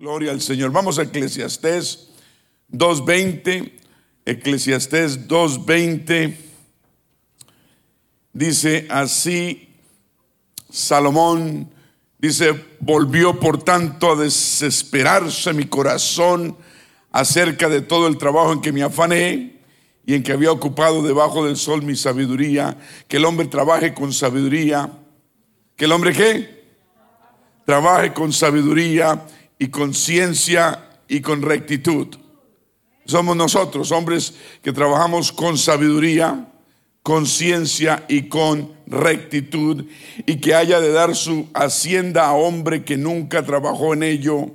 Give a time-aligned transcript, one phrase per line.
[0.00, 0.72] Gloria al Señor.
[0.72, 2.08] Vamos a Eclesiastés
[2.72, 3.70] 2.20.
[4.24, 6.36] Eclesiastés 2.20.
[8.32, 9.68] Dice así,
[10.70, 11.70] Salomón
[12.18, 16.56] dice, volvió por tanto a desesperarse mi corazón
[17.12, 19.60] acerca de todo el trabajo en que me afané
[20.06, 22.74] y en que había ocupado debajo del sol mi sabiduría,
[23.06, 24.90] que el hombre trabaje con sabiduría,
[25.76, 26.58] que el hombre qué?
[27.66, 29.26] Trabaje con sabiduría
[29.60, 32.08] y con ciencia y con rectitud.
[33.04, 36.50] Somos nosotros, hombres que trabajamos con sabiduría,
[37.02, 39.84] con ciencia y con rectitud,
[40.26, 44.50] y que haya de dar su hacienda a hombre que nunca trabajó en ello.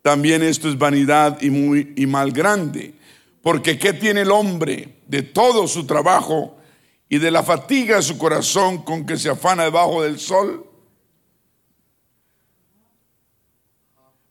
[0.00, 2.94] También esto es vanidad y muy y mal grande.
[3.42, 6.56] Porque ¿qué tiene el hombre de todo su trabajo
[7.10, 10.69] y de la fatiga de su corazón con que se afana debajo del sol?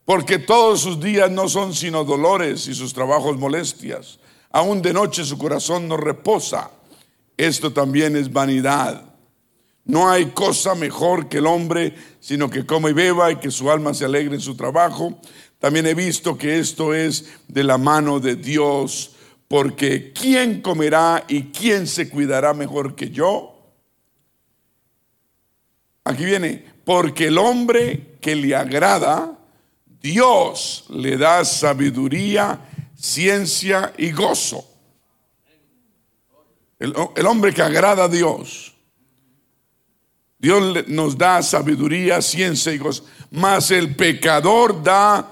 [0.09, 4.17] Porque todos sus días no son sino dolores y sus trabajos molestias.
[4.49, 6.71] Aún de noche su corazón no reposa.
[7.37, 9.03] Esto también es vanidad.
[9.85, 13.69] No hay cosa mejor que el hombre, sino que come y beba y que su
[13.69, 15.19] alma se alegre en su trabajo.
[15.59, 19.11] También he visto que esto es de la mano de Dios,
[19.47, 23.61] porque ¿quién comerá y quién se cuidará mejor que yo?
[26.03, 29.35] Aquí viene, porque el hombre que le agrada,
[30.01, 32.59] Dios le da sabiduría,
[32.95, 34.65] ciencia y gozo.
[36.79, 36.95] El,
[37.27, 38.73] hombre que agrada a Dios.
[40.37, 43.03] Dios nos da sabiduría, ciencia y gozo.
[43.31, 45.27] Mas el pecador da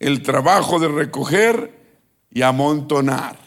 [0.00, 1.78] el trabajo de recoger
[2.32, 3.38] y amontonar.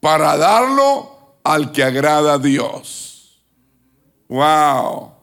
[0.00, 3.42] Para darlo al que agrada a Dios.
[4.28, 5.17] Wow.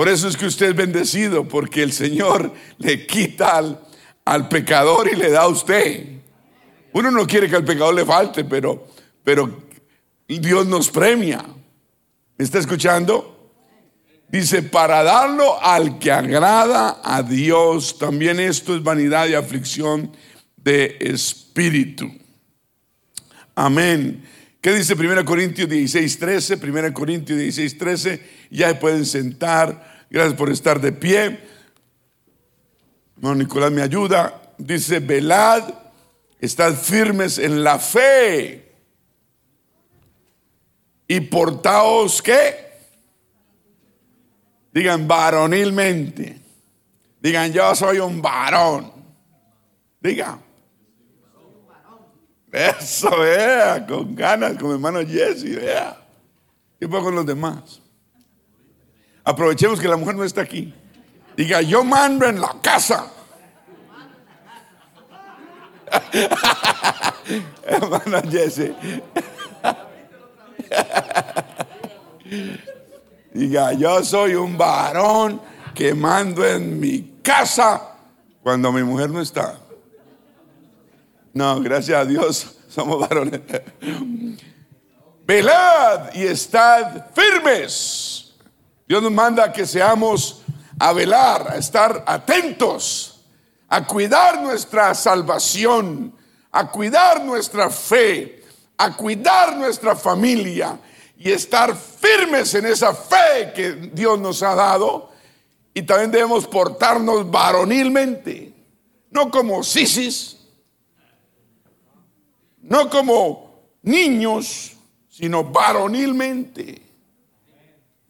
[0.00, 3.62] Por eso es que usted es bendecido, porque el Señor le quita
[4.24, 6.20] al, pecador y le da a usted.
[6.94, 8.88] Uno no quiere que al pecador le falte, pero,
[9.22, 9.62] pero
[10.26, 11.44] Dios nos premia.
[12.38, 13.52] ¿Me está escuchando?
[14.26, 20.16] Dice, para darlo al que agrada a Dios, también esto es vanidad y aflicción
[20.56, 22.10] de espíritu.
[23.54, 24.24] Amén.
[24.62, 26.54] ¿Qué dice 1 Corintios 16, 13?
[26.54, 28.22] 1 Corintios 16, 13.
[28.50, 29.89] Ya pueden sentar.
[30.10, 31.40] Gracias por estar de pie.
[33.16, 34.42] Hermano Nicolás me ayuda.
[34.58, 35.72] Dice, velad,
[36.40, 38.74] estad firmes en la fe.
[41.06, 42.70] Y portaos, ¿qué?
[44.72, 46.40] Digan varonilmente.
[47.20, 48.92] Digan, yo soy un varón.
[50.00, 50.40] Digan.
[52.52, 55.96] Eso, vea, con ganas, con mi hermano Jesse, vea.
[56.80, 57.79] ¿Qué pasa con los demás?
[59.24, 60.74] Aprovechemos que la mujer no está aquí.
[61.36, 63.06] Diga, yo mando en la casa.
[67.66, 68.72] hermano Jesse.
[73.32, 75.40] Diga, yo soy un varón
[75.74, 77.94] que mando en mi casa
[78.42, 79.58] cuando mi mujer no está.
[81.32, 83.40] No, gracias a Dios somos varones.
[85.24, 88.09] Velad y estad firmes.
[88.90, 90.42] Dios nos manda que seamos
[90.76, 93.20] a velar, a estar atentos,
[93.68, 96.12] a cuidar nuestra salvación,
[96.50, 98.42] a cuidar nuestra fe,
[98.76, 100.76] a cuidar nuestra familia
[101.16, 105.12] y estar firmes en esa fe que Dios nos ha dado.
[105.72, 108.52] Y también debemos portarnos varonilmente,
[109.12, 110.36] no como sisis,
[112.60, 114.72] no como niños,
[115.08, 116.89] sino varonilmente.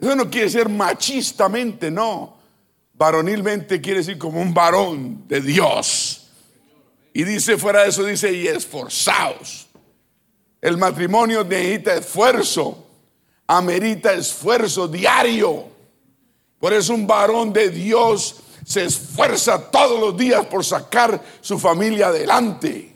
[0.00, 2.38] Eso no quiere decir machistamente, no.
[2.94, 6.31] Varonilmente quiere decir como un varón de Dios.
[7.12, 9.69] Y dice fuera de eso, dice, y esforzados.
[10.61, 12.87] El matrimonio necesita esfuerzo,
[13.47, 15.69] amerita esfuerzo diario.
[16.59, 22.08] Por eso un varón de Dios se esfuerza todos los días por sacar su familia
[22.08, 22.94] adelante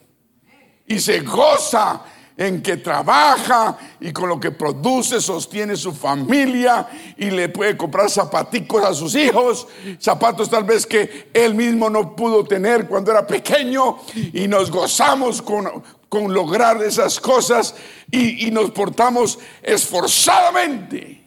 [0.86, 2.02] y se goza
[2.36, 8.10] en que trabaja y con lo que produce sostiene su familia y le puede comprar
[8.10, 9.68] zapaticos a sus hijos,
[10.00, 13.98] zapatos tal vez que él mismo no pudo tener cuando era pequeño
[14.32, 17.76] y nos gozamos con, con lograr esas cosas
[18.10, 21.22] y, y nos portamos esforzadamente.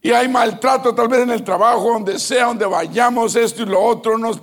[0.00, 3.82] Y hay maltrato tal vez en el trabajo, donde sea, donde vayamos, esto y lo
[3.82, 4.38] otro, nos,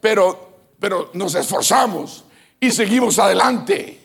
[0.00, 2.24] pero, pero nos esforzamos
[2.60, 3.97] y seguimos adelante.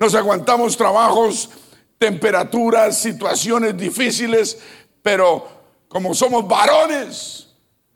[0.00, 1.50] Nos aguantamos trabajos,
[1.98, 4.58] temperaturas, situaciones difíciles,
[5.02, 5.46] pero
[5.86, 7.48] como somos varones,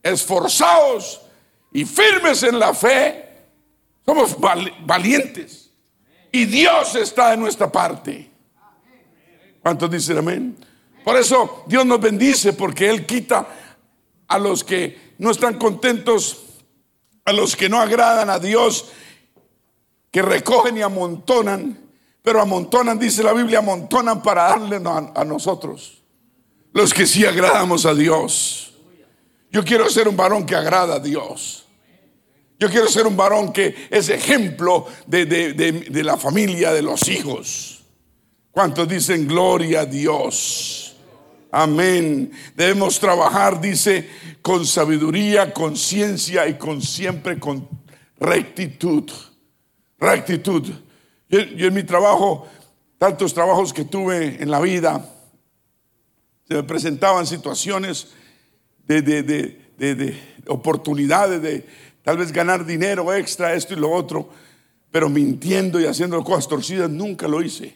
[0.02, 1.22] esforzados,
[1.74, 3.28] y firmes en la fe,
[4.06, 4.36] somos
[4.86, 5.70] valientes.
[6.30, 8.30] Y Dios está de nuestra parte.
[9.60, 10.56] ¿Cuántos dicen amén?
[11.04, 13.48] Por eso Dios nos bendice porque Él quita
[14.28, 16.44] a los que no están contentos,
[17.24, 18.90] a los que no agradan a Dios,
[20.12, 21.83] que recogen y amontonan,
[22.24, 26.02] pero amontonan, dice la Biblia, amontonan para darle a, nosotros,
[26.72, 28.72] los que sí agradamos a Dios.
[29.50, 31.66] Yo quiero ser un varón que agrada a Dios.
[32.58, 37.84] Yo quiero ser un varón que es ejemplo de, de la familia, de los hijos.
[38.50, 40.96] ¿Cuántos dicen gloria a Dios?
[41.50, 42.32] Amén.
[42.56, 44.08] Debemos trabajar, dice,
[44.40, 47.68] con sabiduría, con ciencia y con siempre con
[48.18, 49.10] rectitud.
[49.98, 50.83] Rectitud.
[51.28, 52.46] Yo, en mi trabajo,
[52.98, 55.04] tantos trabajos que tuve en la vida,
[56.46, 58.08] se me presentaban situaciones
[58.86, 60.18] de, de, de, de
[60.48, 61.66] oportunidades de
[62.02, 64.28] tal vez ganar dinero extra, esto y lo otro,
[64.90, 67.74] pero mintiendo y haciendo cosas torcidas, nunca lo hice.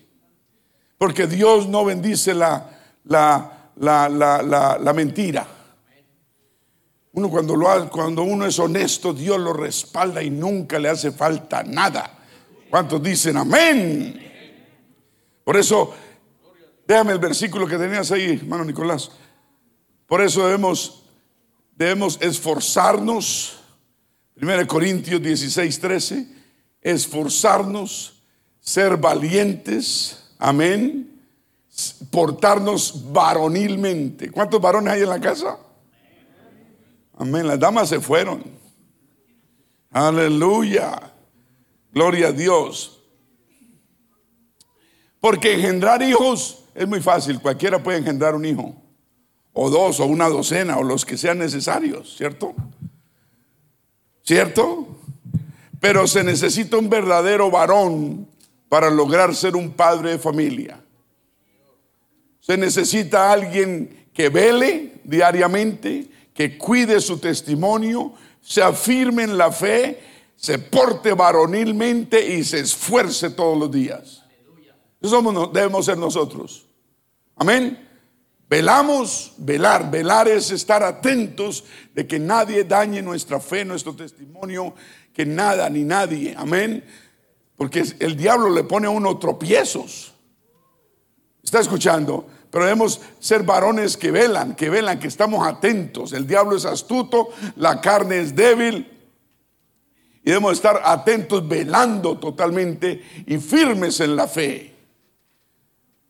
[0.99, 2.71] Porque Dios no bendice la,
[3.05, 5.47] la, la, mentira.
[7.13, 11.63] Uno cuando, lo, cuando uno es honesto, Dios lo respalda y nunca le hace falta
[11.63, 12.18] nada.
[12.71, 14.21] ¿Cuántos dicen amén?
[15.45, 15.95] Por eso,
[16.87, 19.11] déjame el versículo que tenías ahí, hermano Nicolás.
[20.07, 21.05] Por eso debemos,
[21.75, 23.59] debemos esforzarnos,
[24.41, 26.27] 1 Corintios 16, 13,
[26.83, 28.23] esforzarnos,
[28.61, 31.21] ser valientes Amén.
[32.11, 34.31] Portarnos varonilmente.
[34.31, 35.59] ¿Cuántos varones hay en la casa?
[37.17, 37.47] Amén.
[37.47, 38.43] Las damas se fueron.
[39.91, 41.13] Aleluya.
[41.93, 43.01] Gloria a Dios.
[45.21, 47.41] Porque engendrar hijos es muy fácil.
[47.41, 48.75] Cualquiera puede engendrar un hijo.
[49.53, 52.15] O dos, o una docena, o los que sean necesarios.
[52.17, 52.55] ¿Cierto?
[54.23, 54.87] ¿Cierto?
[55.81, 58.29] Pero se necesita un verdadero varón
[58.69, 60.81] para lograr ser un padre de familia.
[62.41, 70.01] Se necesita alguien que vele diariamente, que cuide su testimonio, se afirme en la fe,
[70.39, 74.23] se porte varonilmente y se esfuerce todos los días.
[75.03, 76.65] Eso debemos ser nosotros.
[77.35, 77.87] Amén.
[78.49, 84.75] Velamos, velar, velar es estar atentos de que nadie dañe nuestra fe, nuestro testimonio,
[85.13, 86.83] que nada ni nadie, amén,
[87.57, 90.15] porque el diablo le pone a uno tropiezos.
[91.43, 92.27] ¿Está escuchando?
[92.51, 96.13] Pero debemos ser varones que velan, que velan, que estamos atentos.
[96.13, 98.98] El diablo es astuto, la carne es débil.
[100.29, 104.75] Y debemos estar atentos, velando totalmente y firmes en la fe.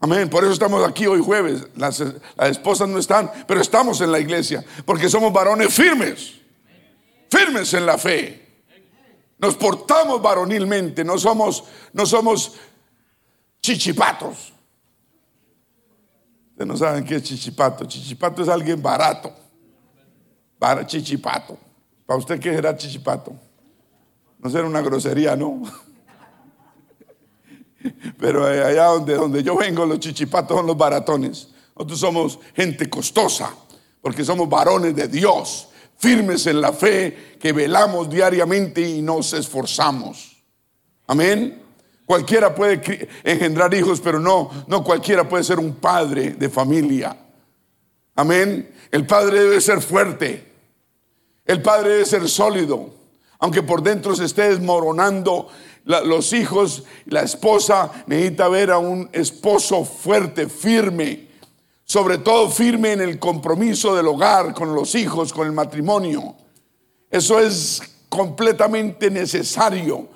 [0.01, 0.29] Amén.
[0.29, 1.69] Por eso estamos aquí hoy jueves.
[1.77, 2.03] Las,
[2.41, 4.65] esposas no están, pero estamos en la iglesia.
[4.85, 6.35] Porque somos varones firmes.
[7.31, 8.45] Firmes en la fe.
[9.39, 11.63] Nos portamos varonilmente, no somos,
[11.93, 12.57] no somos
[13.63, 14.53] chichipatos.
[16.51, 17.85] Ustedes no saben qué es chichipato.
[17.85, 19.33] Chichipato es alguien barato.
[20.59, 21.57] Para chichipato.
[22.05, 23.47] ¿Para usted qué era chichipato?
[24.39, 25.63] No será una grosería, ¿no?
[28.19, 31.49] Pero allá donde, donde yo vengo, los chichipatos son los baratones.
[31.77, 33.55] Nosotros somos gente costosa,
[34.01, 35.69] porque somos varones de Dios
[35.99, 40.37] firmes en la fe, que velamos diariamente y nos esforzamos.
[41.07, 41.63] Amén.
[42.07, 47.17] Cualquiera puede engendrar hijos, pero no, no cualquiera puede ser un padre de familia.
[48.15, 48.75] Amén.
[48.91, 50.53] El padre debe ser fuerte.
[51.45, 52.98] El padre debe ser sólido.
[53.39, 55.49] Aunque por dentro se esté desmoronando
[55.85, 61.29] los hijos, la esposa necesita ver a un esposo fuerte, firme
[61.89, 66.35] sobre todo firme en el compromiso del hogar, con los hijos, con el matrimonio.
[67.11, 67.81] Eso es
[68.11, 70.07] completamente necesario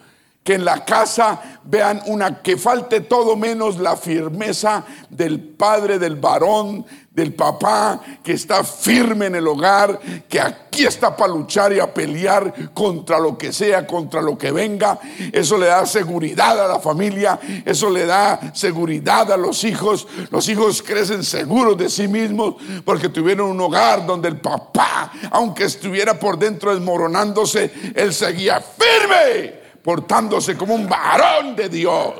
[0.44, 6.16] que en la casa vean una que falte todo menos la firmeza del padre, del
[6.16, 11.78] varón, del papá que está firme en el hogar, que aquí está para luchar y
[11.78, 14.98] a pelear contra lo que sea, contra lo que venga.
[15.30, 20.06] Eso le da seguridad a la familia, eso le da seguridad a los hijos.
[20.30, 22.54] Los hijos crecen seguros de sí mismos
[22.84, 29.60] porque tuvieron un hogar donde el papá, aunque estuviera por dentro desmoronándose, él seguía firme
[29.82, 32.14] portándose como un varón de Dios.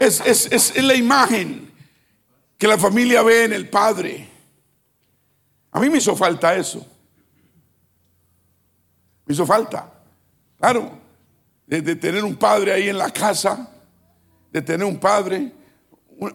[0.00, 1.70] Es, es, la imagen
[2.58, 4.28] que la familia ve en el padre.
[5.70, 6.84] A mí me hizo falta eso.
[9.26, 9.92] Me hizo falta.
[10.58, 10.90] Claro,
[11.66, 13.70] de, tener un padre ahí en la casa,
[14.50, 15.52] de tener un padre.
[16.18, 16.34] Una,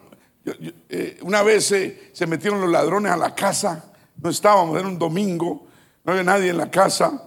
[0.90, 3.92] eh, vez se, metieron los ladrones a la casa
[4.22, 5.68] no estábamos, era un domingo,
[6.04, 7.24] no había nadie en la casa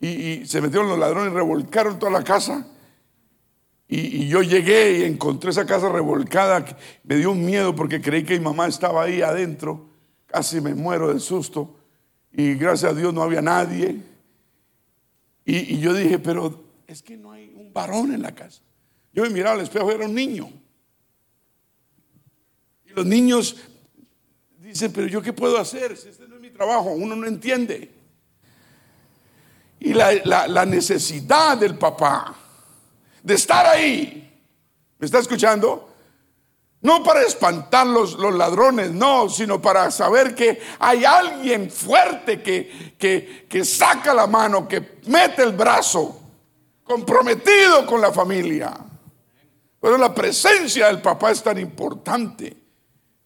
[0.00, 2.66] y, se metieron los ladrones, revolcaron toda la casa.
[3.94, 6.64] Y, yo llegué y encontré esa casa revolcada.
[7.04, 9.90] Me dio un miedo porque creí que mi mamá estaba ahí adentro.
[10.26, 11.76] Casi me muero del susto.
[12.32, 14.00] Y gracias a Dios no había nadie.
[15.44, 18.62] Y, yo dije, pero es que no hay un varón en la casa.
[19.12, 20.50] Yo me miraba al espejo, era un niño.
[22.86, 23.58] Y los niños
[24.58, 27.92] dicen, pero yo qué puedo hacer si este no es mi trabajo, uno no entiende.
[29.80, 32.38] Y la, necesidad del papá
[33.22, 34.30] de estar ahí,
[34.98, 35.88] ¿me está escuchando?
[36.80, 42.96] No para espantar los, los, ladrones, no, sino para saber que hay alguien fuerte que,
[42.98, 46.20] que, que saca la mano, que mete el brazo,
[46.82, 48.76] comprometido con la familia.
[49.80, 52.56] Pero la presencia del papá es tan importante.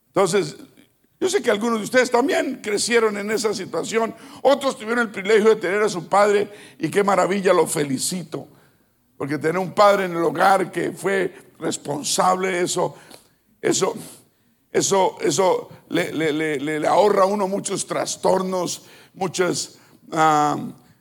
[0.09, 0.57] Entonces,
[1.19, 4.15] yo sé que algunos de ustedes también crecieron en esa situación.
[4.43, 8.49] Otros tuvieron el privilegio de tener a su padre y qué maravilla, lo felicito.
[9.17, 12.95] Porque tener un padre en el hogar que fue responsable, eso,
[13.61, 13.95] eso,
[14.71, 19.79] eso, eso le, ahorra a uno muchos trastornos, muchas,
[20.13, 20.57] ah,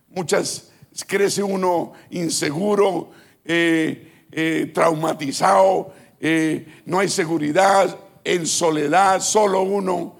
[0.09, 0.71] muchas,
[1.07, 3.11] crece uno inseguro,
[3.43, 10.17] eh, eh, traumatizado, eh, no hay seguridad, en soledad, solo uno,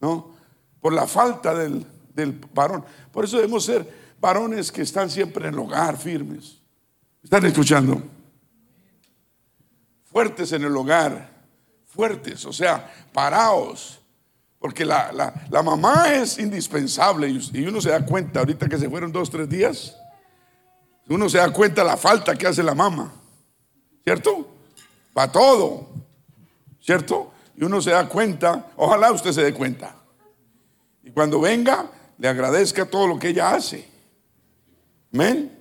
[0.00, 0.34] ¿no?
[0.80, 1.86] Por la falta del,
[2.52, 2.84] varón.
[3.12, 6.58] Por eso debemos ser varones que están siempre en el hogar, firmes.
[7.22, 8.02] ¿Están escuchando?
[10.04, 11.30] Fuertes en el hogar,
[11.86, 14.00] fuertes, o sea, parados.
[14.58, 15.12] Porque la,
[15.50, 19.46] la, mamá es indispensable y uno se da cuenta, ahorita que se fueron dos, tres
[19.46, 19.94] días,
[21.06, 23.12] uno se da cuenta la falta que hace la mamá,
[24.04, 24.48] ¿cierto?
[25.12, 25.90] Para todo.
[26.80, 27.30] ¿cierto?
[27.56, 29.96] Y uno se da cuenta, ojalá usted se dé cuenta.
[31.02, 33.93] Y cuando venga, le agradezca todo lo que ella hace.
[35.14, 35.56] Amén.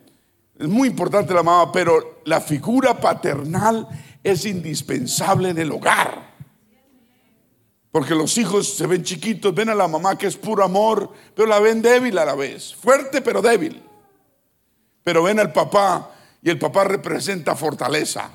[0.57, 3.87] Es muy importante la mamá, pero la figura paternal
[4.23, 6.33] es indispensable en el hogar.
[7.91, 11.47] Porque los hijos se ven chiquitos, ven a la mamá que es puro amor, pero
[11.47, 13.83] la ven débil a la vez, fuerte pero débil.
[15.03, 18.31] Pero ven al papá y el papá representa fortaleza.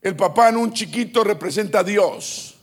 [0.00, 2.56] El papá en un chiquito representa a Dios.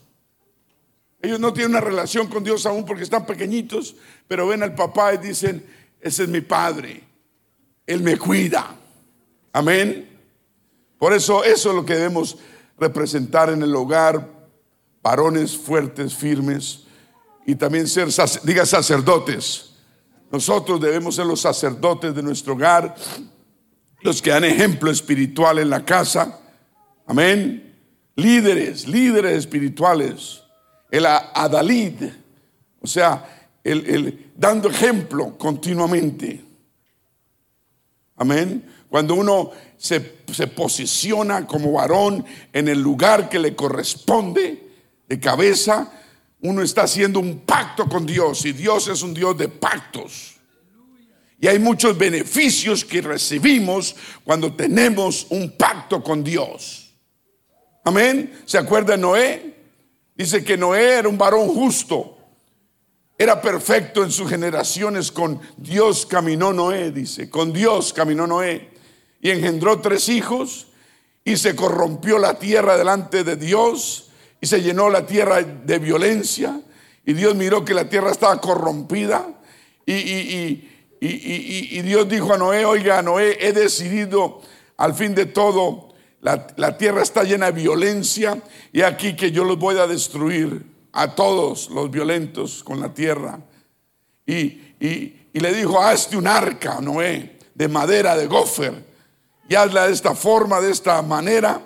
[1.21, 5.13] Ellos no tienen una relación con Dios aún porque están pequeñitos, pero ven al papá
[5.13, 5.65] y dicen,
[5.99, 7.12] ese es mi padre,
[7.85, 8.75] Él me cuida.
[9.51, 10.09] Amén.
[10.97, 12.37] Por eso eso es lo que debemos
[12.77, 14.29] representar en el hogar,
[15.01, 16.83] varones fuertes, firmes,
[17.45, 18.07] y también ser,
[18.43, 19.73] diga sacerdotes.
[20.31, 22.95] Nosotros debemos ser los sacerdotes de nuestro hogar,
[24.01, 26.39] los que dan ejemplo espiritual en la casa
[27.05, 27.75] Amén.
[28.15, 30.41] Líderes, líderes espirituales.
[30.89, 31.95] El adalid,
[32.79, 36.45] o sea, el, dando ejemplo continuamente.
[38.15, 38.63] Amén.
[38.89, 44.69] Cuando uno se, se, posiciona como varón en el lugar que le corresponde
[45.07, 45.91] de cabeza,
[46.41, 50.35] uno está haciendo un pacto con Dios y Dios es un Dios de pactos.
[51.39, 56.93] Y hay muchos beneficios que recibimos cuando tenemos un pacto con Dios.
[57.83, 58.41] Amén.
[58.45, 59.53] ¿Se acuerda Noé?
[60.15, 62.17] Dice que Noé era un varón justo.
[63.23, 65.09] Era perfecto en sus generaciones.
[65.09, 67.29] Con Dios caminó Noé, dice.
[67.29, 68.71] Con Dios caminó Noé.
[69.21, 70.67] Y engendró tres hijos.
[71.23, 74.09] Y se corrompió la tierra delante de Dios.
[74.41, 76.59] Y se llenó la tierra de violencia.
[77.05, 79.25] Y Dios miró que la tierra estaba corrompida.
[79.85, 84.41] Y, y, y, y Dios dijo a Noé, oiga, Noé, he decidido
[84.75, 89.59] al fin de todo la, tierra está llena de violencia y aquí que yo los
[89.59, 90.63] voy a destruir
[90.93, 93.39] a todos los violentos con la tierra.
[94.25, 94.61] Y,
[95.33, 98.85] le dijo, hazte un arca, Noé, de madera, de gofer,
[99.49, 101.59] y hazla de esta forma, de esta manera.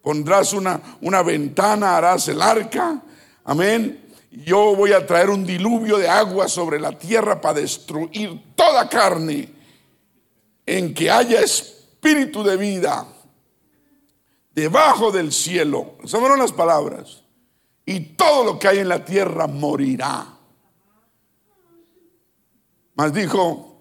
[0.00, 3.02] Pondrás una, una ventana, harás el arca.
[3.44, 4.00] Amén.
[4.30, 9.52] Yo voy a traer un diluvio de agua sobre la tierra para destruir toda carne
[10.64, 13.06] en que haya espíritu de vida
[14.54, 17.19] debajo del cielo, esas fueron las palabras,
[17.90, 20.24] y todo lo que hay en la tierra morirá.
[22.94, 23.80] Mas dijo,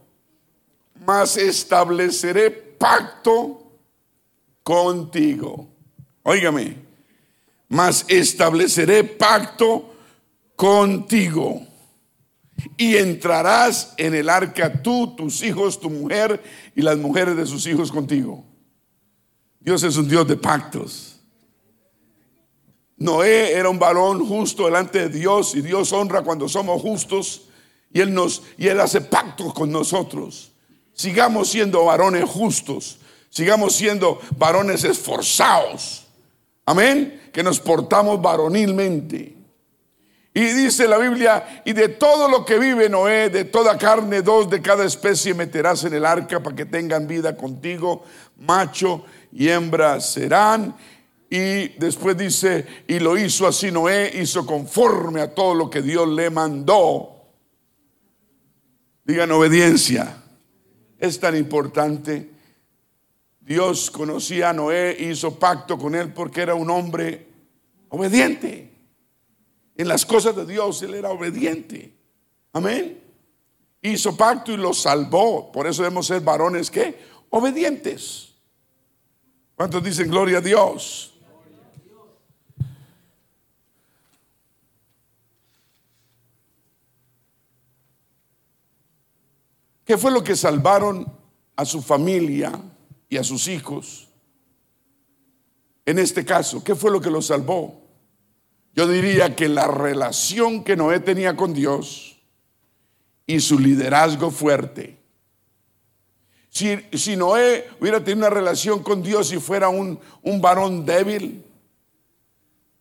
[1.05, 3.71] mas estableceré pacto
[4.63, 5.67] contigo.
[6.23, 6.75] Óigame,
[7.67, 9.93] mas estableceré pacto
[10.55, 11.61] contigo.
[12.77, 16.41] Y entrarás en el arca tú, tus hijos, tu mujer
[16.75, 18.43] y las mujeres de sus hijos contigo.
[19.59, 21.18] Dios es un Dios de pactos.
[22.99, 27.43] Noé era un varón justo delante de Dios y Dios honra cuando somos justos
[27.91, 30.51] y él nos y él hace pactos con nosotros.
[30.93, 36.05] Sigamos siendo varones justos, sigamos siendo varones esforzados.
[36.65, 39.39] Amén, que nos portamos varonilmente.
[40.33, 44.49] Y dice la Biblia, y de todo lo que vive Noé, de toda carne, dos
[44.49, 48.03] de cada especie meterás en el arca para que tengan vida contigo,
[48.37, 50.75] macho y hembra serán.
[51.29, 56.07] Y después dice, y lo hizo así Noé, hizo conforme a todo lo que Dios
[56.07, 57.27] le mandó.
[59.03, 60.24] Digan obediencia.
[60.98, 62.31] Es tan importante.
[63.39, 67.27] Dios conocía a Noé, hizo pacto con él porque era un hombre
[67.89, 68.71] obediente.
[69.75, 71.93] En las cosas de Dios él era obediente.
[72.53, 73.00] Amén.
[73.81, 75.51] Hizo pacto y lo salvó.
[75.51, 76.98] Por eso debemos ser varones que
[77.29, 78.36] obedientes.
[79.55, 81.18] ¿Cuántos dicen gloria a Dios?
[89.89, 91.12] ¿Qué fue lo que salvaron
[91.55, 92.51] a su familia
[93.10, 94.08] y a sus hijos?
[95.84, 97.81] En este caso, ¿qué fue lo que los salvó?
[98.75, 102.22] Yo diría que la relación que Noé tenía con Dios
[103.25, 105.00] y su liderazgo fuerte.
[106.51, 110.00] Si, Noé hubiera tenido una relación con Dios y fuera un,
[110.39, 111.43] varón débil,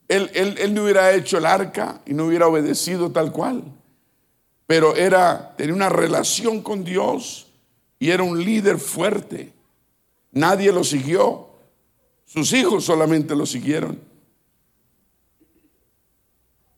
[0.08, 3.77] él, él no hubiera hecho el arca y no hubiera obedecido tal cual
[4.68, 7.46] pero era, tenía una relación con Dios
[7.98, 9.50] y era un líder fuerte.
[10.30, 11.48] Nadie lo siguió,
[12.26, 13.98] sus hijos solamente lo siguieron.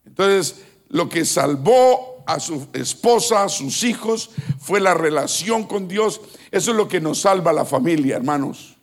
[0.06, 4.30] Entonces, lo que salvó a su esposa, a sus hijos,
[4.60, 6.20] fue la relación con Dios.
[6.52, 8.76] Eso es lo que nos salva la familia, hermanos.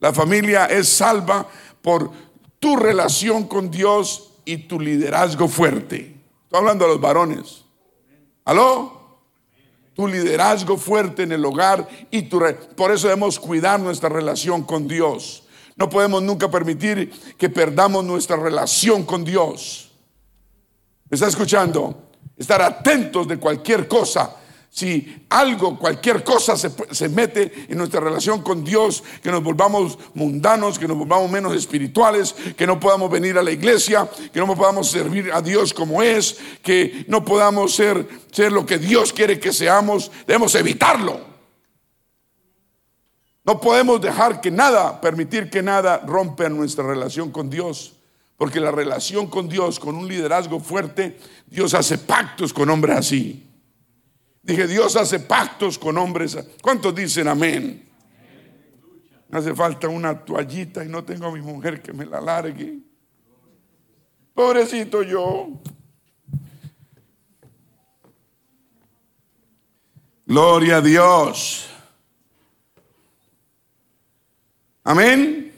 [0.00, 1.48] La familia es salva
[1.80, 2.10] por
[2.58, 6.16] tu relación con Dios y tu liderazgo fuerte.
[6.42, 7.67] Estoy hablando a los varones.
[8.48, 9.20] ¿Aló?
[9.92, 12.42] Tu liderazgo fuerte en el hogar y tu...
[12.74, 15.42] Por eso debemos cuidar nuestra relación con Dios.
[15.76, 19.90] No podemos nunca permitir que perdamos nuestra relación con Dios.
[21.10, 22.08] ¿Me está escuchando?
[22.38, 24.34] Estar atentos de cualquier cosa
[24.78, 30.78] si algo, cualquier cosa se, mete en nuestra relación con Dios, que nos volvamos mundanos,
[30.78, 34.88] que nos volvamos menos espirituales, que no podamos venir a la iglesia, que no podamos
[34.88, 39.52] servir a Dios como es, que no podamos ser, ser lo que Dios quiere que
[39.52, 41.22] seamos, debemos evitarlo.
[43.42, 47.94] No podemos dejar que nada, permitir que nada rompa nuestra relación con Dios.
[48.36, 53.47] Porque la relación con Dios, con un liderazgo fuerte, Dios hace pactos con hombres así.
[54.42, 56.38] Dije, Dios hace pactos con hombres.
[56.62, 57.88] ¿Cuántos dicen amén?
[59.30, 62.78] Hace falta una toallita y no tengo a mi mujer que me la largue.
[64.34, 65.48] Pobrecito yo.
[70.24, 71.68] Gloria a Dios.
[74.84, 75.52] Amén.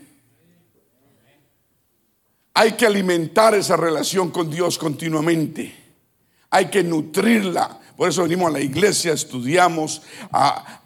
[2.54, 5.74] Hay que alimentar esa relación con Dios continuamente.
[6.50, 7.79] Hay que nutrirla.
[8.00, 10.00] Por eso venimos a la iglesia, estudiamos,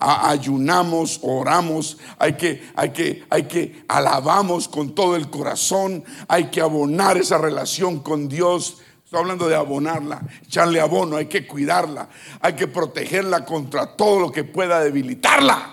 [0.00, 6.61] ayunamos, oramos, hay que, hay, que, hay que alabamos con todo el corazón, hay que
[6.61, 8.79] abonar esa relación con Dios.
[9.05, 12.09] Estoy hablando de abonarla, echarle abono, hay que cuidarla,
[12.40, 15.70] hay que protegerla contra todo lo que pueda debilitarla.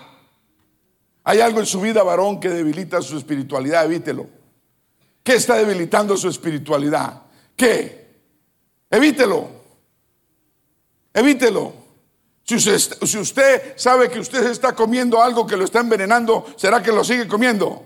[1.24, 4.28] Hay algo en su vida, varón, que debilita su espiritualidad, evítelo.
[5.24, 7.24] ¿Qué está debilitando su espiritualidad?
[7.56, 8.12] ¿Qué?
[8.92, 9.61] Evítelo.
[11.14, 11.74] Evítelo.
[12.44, 12.56] Si
[13.18, 17.28] usted, sabe que usted está comiendo algo que lo está envenenando, ¿será que lo sigue
[17.28, 17.86] comiendo?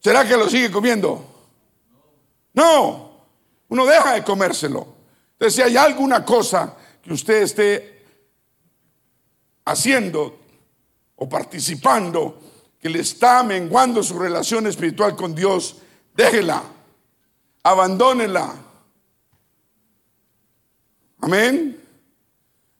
[0.00, 1.24] ¿Será que lo sigue comiendo?
[2.54, 3.26] No,
[3.68, 4.86] uno deja de comérselo.
[5.32, 8.04] Entonces, si hay alguna cosa que usted esté
[9.64, 10.40] haciendo
[11.16, 12.40] o participando
[12.80, 15.76] que le está menguando su relación espiritual con Dios,
[16.16, 16.64] déjela,
[17.62, 18.56] abandónela
[21.22, 21.80] Amén.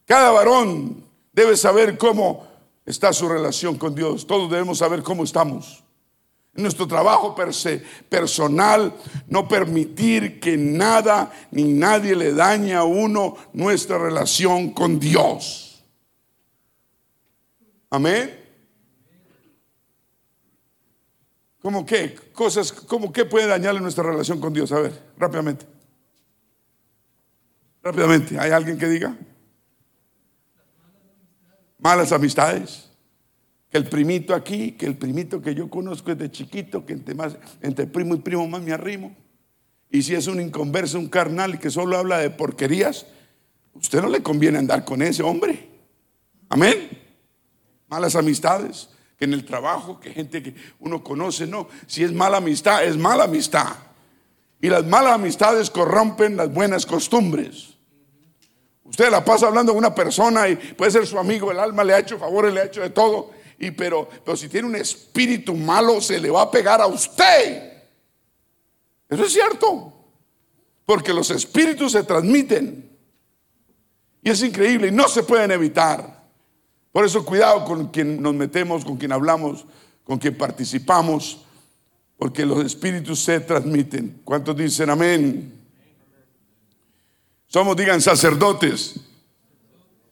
[0.05, 1.01] Cada varón
[1.31, 2.45] debe saber cómo
[2.85, 4.27] está su relación con Dios.
[4.27, 5.81] Todos debemos saber cómo estamos.
[6.53, 7.35] Nuestro trabajo
[8.09, 8.93] personal,
[9.27, 15.83] no permitir que nada ni nadie le dañe a uno nuestra relación con Dios.
[17.89, 18.39] Amén.
[21.61, 22.13] ¿Cómo qué?
[22.33, 24.71] Cosas, ¿cómo qué puede dañarle nuestra relación con Dios?
[24.73, 25.72] A ver, rápidamente.
[27.83, 29.15] Rápidamente, ¿hay alguien que diga?
[31.79, 32.89] Malas amistades.
[33.69, 37.13] Que el primito aquí, que el primito que yo conozco es de chiquito, que entre,
[37.13, 39.15] más, entre primo y primo más me arrimo.
[39.89, 43.05] Y si es un inconverso, un carnal que solo habla de porquerías,
[43.73, 45.69] usted no le conviene andar con ese hombre.
[46.49, 46.89] Amén.
[47.89, 51.67] Malas amistades, que en el trabajo, que gente que uno conoce, no.
[51.85, 53.75] Si es mala amistad, es mala amistad.
[54.61, 57.72] Y las malas amistades corrompen las buenas costumbres.
[58.93, 61.95] Usted la pasa hablando con una persona y puede ser su amigo, el alma le
[61.95, 63.31] ha hecho favores, le ha hecho de todo.
[63.57, 67.73] Y pero, pero si tiene un espíritu malo, se le va a pegar a usted.
[69.09, 69.91] Eso es cierto.
[70.85, 72.95] Porque los espíritus se transmiten.
[74.21, 76.25] Y es increíble y no se pueden evitar.
[76.91, 79.65] Por eso cuidado con quien nos metemos, con quien hablamos,
[80.03, 81.43] con quien participamos,
[82.15, 84.21] porque los espíritus se transmiten.
[84.23, 85.62] ¿Cuántos dicen amén?
[87.53, 88.95] Somos, digan, sacerdotes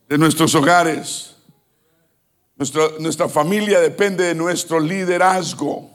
[0.08, 1.36] de nuestros hogares.
[3.00, 5.90] nuestra familia depende de nuestro liderazgo.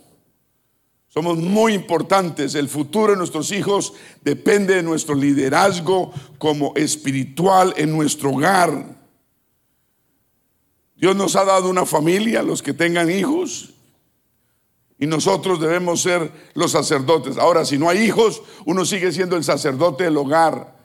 [1.07, 2.57] Somos muy importantes.
[2.57, 8.85] El futuro de nuestros hijos depende de nuestro liderazgo como espiritual en nuestro hogar.
[10.97, 13.71] Dios nos ha dado una familia, los que tengan hijos,
[14.99, 17.39] y nosotros debemos ser los sacerdotes.
[17.39, 20.76] Ahora, si no hay hijos, uno sigue siendo el sacerdote del hogar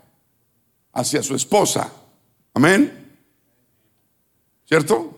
[0.94, 1.92] hacia su esposa.
[2.54, 3.18] Amén.
[4.66, 5.18] ¿Cierto?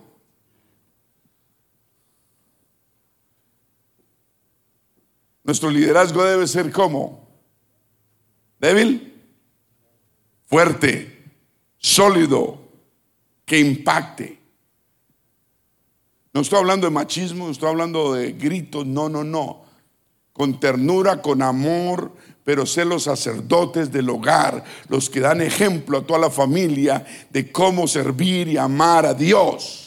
[5.44, 7.28] Nuestro liderazgo debe ser como
[8.58, 9.22] débil,
[10.46, 11.22] fuerte,
[11.76, 12.64] sólido,
[13.44, 14.38] que impacte.
[16.32, 19.63] No estoy hablando de machismo, no estoy hablando de gritos, no, no, no.
[20.34, 22.12] Con ternura, con amor,
[22.44, 27.50] pero ser los sacerdotes del hogar, los que dan ejemplo a toda la familia de
[27.50, 29.80] cómo servir y amar a Dios.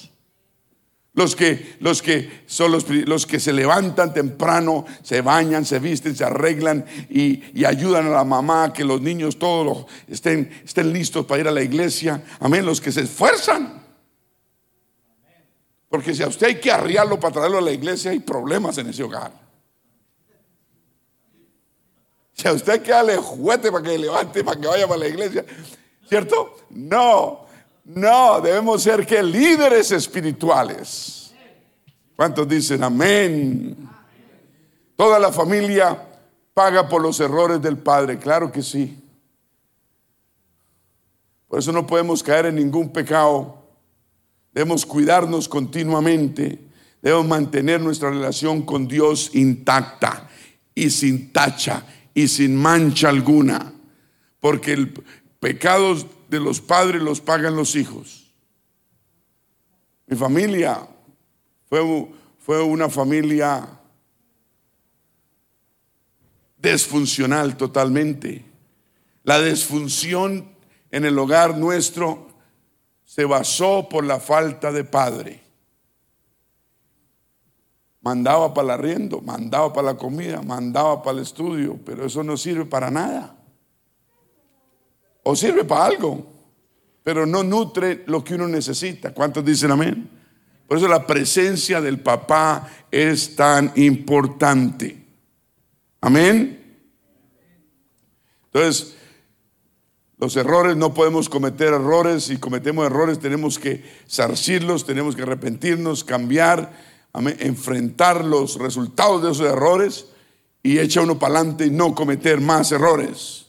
[1.13, 6.23] Los que, los que son los, que se levantan temprano, se bañan, se visten, se
[6.23, 11.47] arreglan y, ayudan a la mamá, que los niños todos estén, estén listos para ir
[11.47, 12.23] a la iglesia.
[12.39, 13.83] Amén, los que se esfuerzan.
[15.89, 18.89] Porque si a usted hay que arriarlo para traerlo a la iglesia, hay problemas en
[18.89, 19.46] ese hogar.
[22.37, 25.43] Si usted hay que darle juguete para que levante, para que vaya para la iglesia,
[26.07, 26.55] ¿cierto?
[26.69, 27.47] No.
[27.83, 31.31] No, debemos ser que líderes espirituales.
[32.15, 33.89] ¿Cuántos dicen amén?
[34.95, 35.99] Toda la familia
[36.53, 39.03] paga por los errores del Padre, claro que sí.
[41.47, 43.63] Por eso no podemos caer en ningún pecado.
[44.51, 46.59] Debemos cuidarnos continuamente.
[47.01, 50.29] Debemos mantener nuestra relación con Dios intacta
[50.75, 51.83] y sin tacha
[52.17, 53.71] y sin mancha alguna.
[54.39, 54.91] Porque el
[55.39, 55.95] pecado
[56.27, 58.33] de los padres los pagan los hijos.
[60.07, 60.79] Mi familia
[61.69, 63.69] fue, fue una familia
[66.57, 68.43] desfuncional totalmente.
[69.21, 70.49] La desfunción
[70.89, 72.29] en el hogar nuestro
[73.05, 75.43] se basó por la falta de padre.
[78.07, 82.37] Mandaba para el arriendo, mandaba para la comida, mandaba para el estudio, pero eso no
[82.37, 83.35] sirve para nada
[85.23, 86.25] o sirve para algo,
[87.03, 89.13] pero no nutre lo que uno necesita.
[89.13, 90.09] ¿Cuántos dicen amén?
[90.69, 95.05] Por eso la presencia del papá es tan importante.
[95.99, 96.79] Amén.
[98.45, 98.95] Entonces,
[100.17, 102.23] los errores no podemos cometer errores.
[102.23, 106.71] Si cometemos errores tenemos que zarcirlos, tenemos que arrepentirnos, cambiar,
[107.39, 110.07] enfrentar los resultados de esos errores
[110.61, 113.47] y echa uno para adelante y no cometer más errores.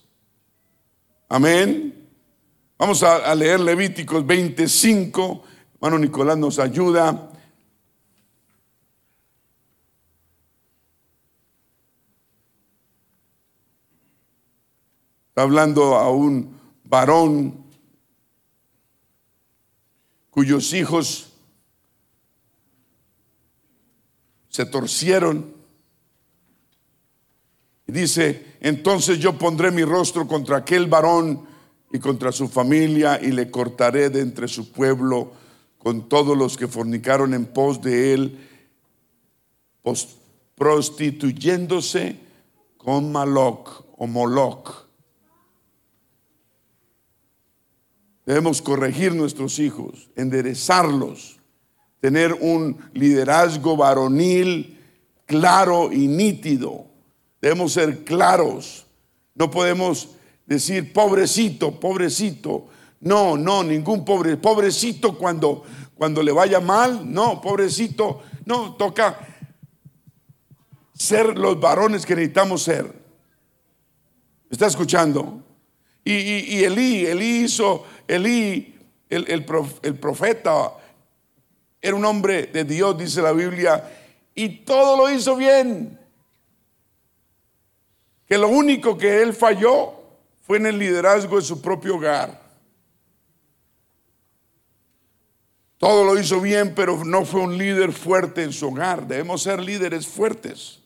[1.28, 2.08] Amén.
[2.78, 5.42] Vamos a, leer Levíticos 25.
[5.74, 7.30] Hermano Nicolás nos ayuda.
[15.28, 17.64] Está hablando a un varón
[20.30, 21.27] cuyos hijos
[24.48, 25.54] se torcieron.
[27.86, 31.46] Y dice, entonces yo pondré mi rostro contra aquel varón
[31.92, 35.32] y contra su familia y le cortaré de entre su pueblo
[35.78, 38.48] con todos los que fornicaron en pos de él,
[40.54, 42.18] prostituyéndose
[42.76, 44.88] con Maloc o Moloc.
[48.26, 51.37] Debemos corregir nuestros hijos, enderezarlos,
[52.00, 54.78] tener un liderazgo varonil
[55.26, 56.88] claro y nítido
[57.40, 58.86] Debemos ser claros.
[59.34, 60.08] No podemos
[60.46, 62.66] decir pobrecito, pobrecito.
[63.00, 64.36] No, no, ningún pobre.
[64.36, 65.62] Pobrecito cuando,
[65.94, 67.12] cuando le vaya mal.
[67.12, 68.22] No, pobrecito.
[68.44, 69.18] No, toca
[70.94, 72.92] ser los varones que necesitamos ser.
[74.50, 75.44] ¿Está escuchando?
[76.02, 78.74] Y, Elí, Elí hizo, Elí,
[79.10, 79.44] el,
[79.82, 80.72] el profeta,
[81.88, 83.90] era un hombre de Dios, dice la Biblia,
[84.34, 85.98] y todo lo hizo bien.
[88.26, 89.94] Que lo único que él falló
[90.46, 92.48] fue en el liderazgo de su propio hogar.
[95.78, 99.06] Todo lo hizo bien, pero no fue un líder fuerte en su hogar.
[99.06, 100.80] Debemos ser líderes fuertes.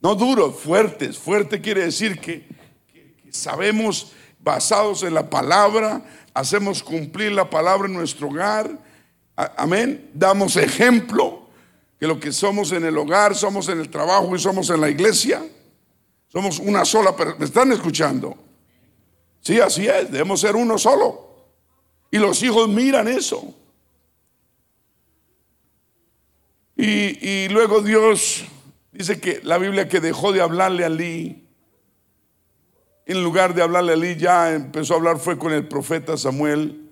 [0.00, 1.18] No duros, fuertes.
[1.18, 2.48] Fuerte quiere decir que,
[3.30, 6.02] sabemos, basados en la palabra,
[6.32, 8.70] hacemos cumplir la palabra en nuestro hogar.
[9.56, 10.10] Amén.
[10.14, 11.48] Damos ejemplo
[11.98, 14.88] que lo que somos en el hogar, somos en el trabajo y somos en la
[14.88, 15.42] iglesia.
[16.28, 17.38] Somos una sola persona.
[17.38, 18.36] ¿Me están escuchando?
[19.40, 20.10] Sí, así es.
[20.10, 21.30] Debemos ser uno solo.
[22.10, 23.54] Y los hijos miran eso.
[26.76, 28.44] Y, luego Dios
[28.92, 31.48] Dice que la Biblia que dejó de hablarle a Lee,
[33.06, 36.89] en lugar de hablarle a Lee, ya empezó a hablar fue con el profeta Samuel.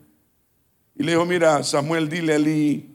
[0.98, 2.92] Y le dijo, mira, Samuel, dile a Lee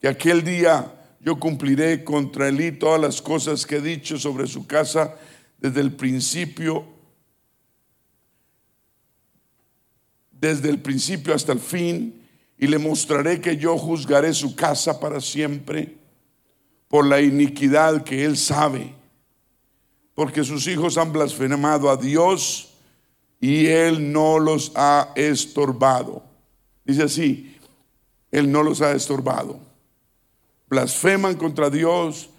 [0.00, 4.68] que aquel día yo cumpliré contra Elí todas las cosas que he dicho sobre su
[4.68, 5.16] casa
[5.58, 6.86] desde el principio,
[10.30, 12.22] desde el principio hasta el fin,
[12.56, 15.96] y le mostraré que yo juzgaré su casa para siempre
[16.86, 18.94] por la iniquidad que él sabe,
[20.14, 22.74] porque sus hijos han blasfemado a Dios
[23.40, 26.27] y él no los ha estorbado.
[26.88, 27.54] Dice así,
[28.30, 29.60] él no los ha estorbado.
[30.70, 32.30] Blasfeman contra Dios,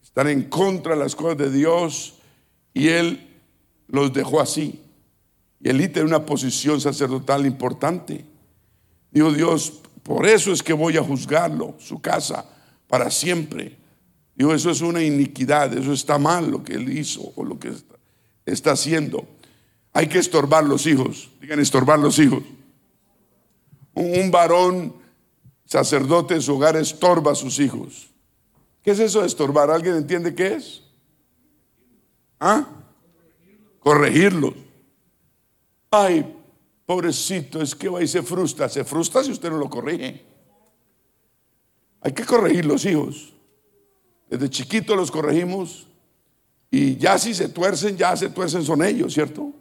[0.00, 2.14] están en contra de las cosas de Dios
[2.72, 3.28] y él
[3.88, 4.80] los dejó así.
[5.60, 8.24] Y él tiene una posición sacerdotal importante.
[9.10, 12.44] Dijo Dios, por eso es que voy a juzgarlo, su casa,
[12.86, 13.76] para siempre.
[14.36, 17.72] Dijo, eso es una iniquidad, eso está mal lo que él hizo o lo que
[18.46, 19.26] está, haciendo.
[19.92, 22.44] Hay que estorbar los hijos, digan estorbar los hijos.
[23.94, 24.94] Un, varón
[25.64, 28.10] sacerdote en su hogar estorba a sus hijos.
[28.82, 29.70] ¿Qué es eso de estorbar?
[29.70, 30.82] ¿Alguien entiende qué es?
[32.38, 32.66] ¿Ah?
[33.80, 34.54] Corregirlos.
[35.90, 36.36] Ay,
[36.86, 38.68] pobrecito, es que va y se frustra.
[38.68, 40.24] Se frustra si usted no lo corrige.
[42.00, 43.34] Hay que corregir los hijos.
[44.28, 45.88] Desde chiquitos los corregimos
[46.70, 49.52] y ya si se tuercen, ya se tuercen son ellos, ¿cierto?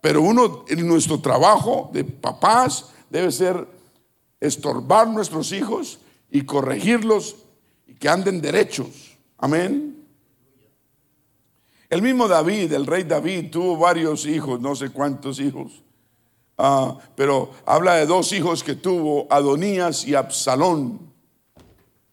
[0.00, 3.66] Pero uno en nuestro trabajo de papás debe ser
[4.40, 5.98] estorbar nuestros hijos
[6.30, 7.36] y corregirlos
[7.86, 9.16] y que anden derechos.
[9.38, 10.04] Amén.
[11.88, 15.84] El mismo David, el rey David, tuvo varios hijos, no sé cuántos hijos,
[16.58, 21.12] ah, pero habla de dos hijos que tuvo, Adonías y Absalón,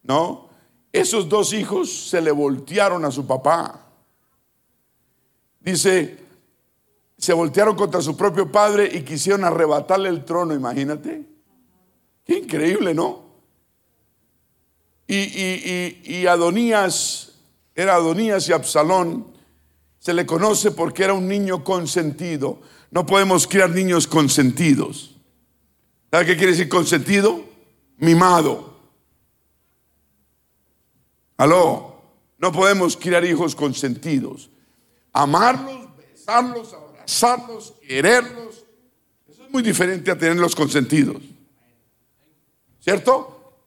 [0.03, 0.49] ¿no?
[0.91, 3.87] Esos dos hijos se le voltearon a su papá.
[5.59, 6.22] Dice,
[7.23, 11.23] se voltearon contra su propio padre y quisieron arrebatarle el trono, imagínate.
[12.25, 13.23] Qué increíble, ¿no?
[15.07, 17.31] Y, Adonías,
[17.75, 19.27] era Adonías y Absalón,
[19.99, 22.59] se le conoce porque era un niño consentido.
[22.91, 25.15] No podemos criar niños consentidos.
[26.11, 27.45] ¿Sabe qué quiere decir consentido?
[27.99, 28.79] Mimado.
[31.37, 32.01] Aló,
[32.37, 34.49] no podemos criar hijos consentidos.
[35.13, 36.73] Amarlos, besarlos,
[37.13, 38.65] abrazarlos, quererlos.
[39.29, 41.21] Eso es muy diferente a tenerlos consentidos.
[42.79, 43.61] ¿Cierto?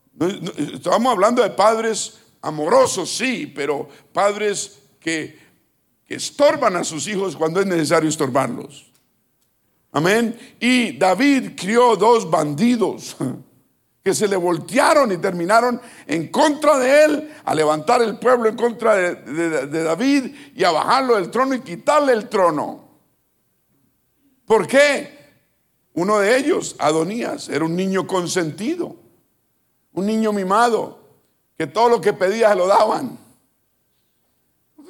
[0.75, 5.39] Estamos hablando de padres amorosos, sí, pero padres que,
[6.07, 8.91] que estorban a sus hijos cuando es necesario estorbarlos.
[9.93, 10.39] Amén.
[10.61, 13.17] Y David crió dos bandidos
[14.05, 18.57] que se le voltearon y terminaron en contra de él, a levantar el pueblo en
[18.57, 22.86] contra de, David y a bajarlo del trono y quitarle el trono.
[24.47, 25.17] ¿Por qué?
[25.93, 28.97] Uno de ellos, Adonías, era un niño consentido,
[29.93, 31.01] un niño mimado,
[31.59, 33.19] que todo lo que pedía se lo daban.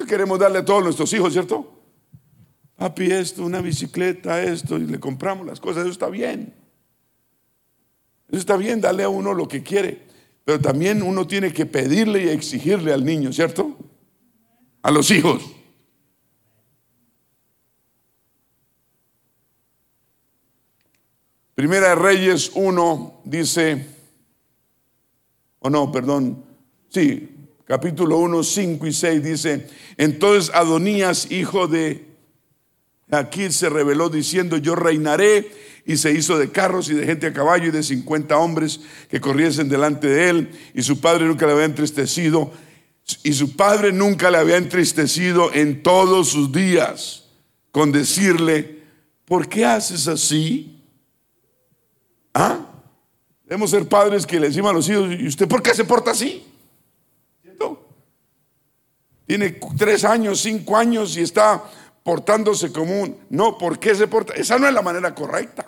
[0.07, 1.73] Queremos darle a todos nuestros hijos, ¿cierto?
[2.75, 6.53] Papi, esto, una bicicleta, esto, y le compramos las cosas, eso está bien.
[8.29, 10.05] Está bien, dale a uno lo que quiere,
[10.45, 13.75] pero también uno tiene que pedirle y exigirle al niño, ¿cierto?
[14.83, 15.56] A los hijos.
[21.57, 23.83] Primera de Reyes 1 dice,
[25.57, 26.45] o no, perdón,
[26.87, 27.31] sí,
[27.65, 29.67] capítulo 1, 5 y 6 dice,
[29.97, 32.05] entonces Adonías, hijo de
[33.09, 35.51] Aquí se reveló diciendo, yo reinaré
[35.83, 39.19] y se hizo de carros y de gente a caballo y de 50 hombres que
[39.19, 42.51] corriesen delante de él y su padre nunca le había entristecido
[43.23, 47.23] Y su padre nunca le había entristecido en todos sus días
[47.71, 48.83] con decirle,
[49.25, 50.76] ¿por qué haces así?
[52.39, 52.59] ¿Ah?
[53.45, 56.11] Debemos ser padres que le decimos a los hijos, ¿y usted por qué se porta
[56.11, 56.45] así?
[59.25, 61.61] Tiene tres años, cinco años y está
[62.03, 63.17] portándose como un...
[63.29, 64.33] No, ¿por qué se porta?
[64.35, 65.65] Esa no es la manera correcta.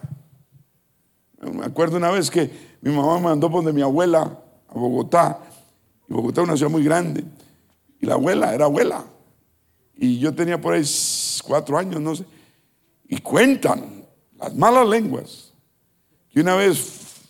[1.42, 5.40] Me acuerdo una vez que mi mamá me mandó por de mi abuela a Bogotá.
[6.08, 7.26] Y Bogotá es una ciudad muy grande.
[8.00, 9.04] Y la abuela era abuela.
[9.98, 10.84] Y yo tenía por ahí
[11.44, 12.24] cuatro años, no sé.
[13.10, 14.06] Y cuentan
[14.38, 15.49] las malas lenguas.
[16.34, 16.78] Que una vez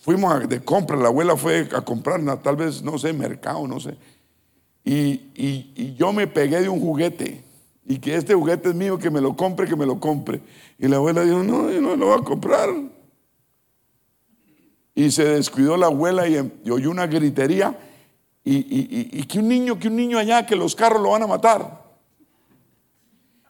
[0.02, 3.96] fuimos de compra, la abuela fue a comprar, tal vez, no sé, mercado, no sé.
[4.84, 7.44] Y, yo me pegué de un juguete.
[7.86, 10.42] Y que este juguete es mío, que me lo compre, que me lo compre.
[10.78, 12.70] Y la abuela dijo, no, yo no lo voy a comprar.
[14.96, 16.38] Y se descuidó la abuela y,
[16.70, 17.78] oyó una gritería.
[18.44, 21.84] Y, que un niño, que un niño allá, que los carros lo van a matar.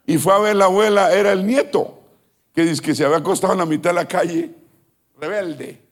[0.06, 2.00] Y fue a ver la abuela, era el nieto,
[2.54, 4.50] que dice que se había acostado en la mitad de la calle,
[5.20, 5.88] rebelde.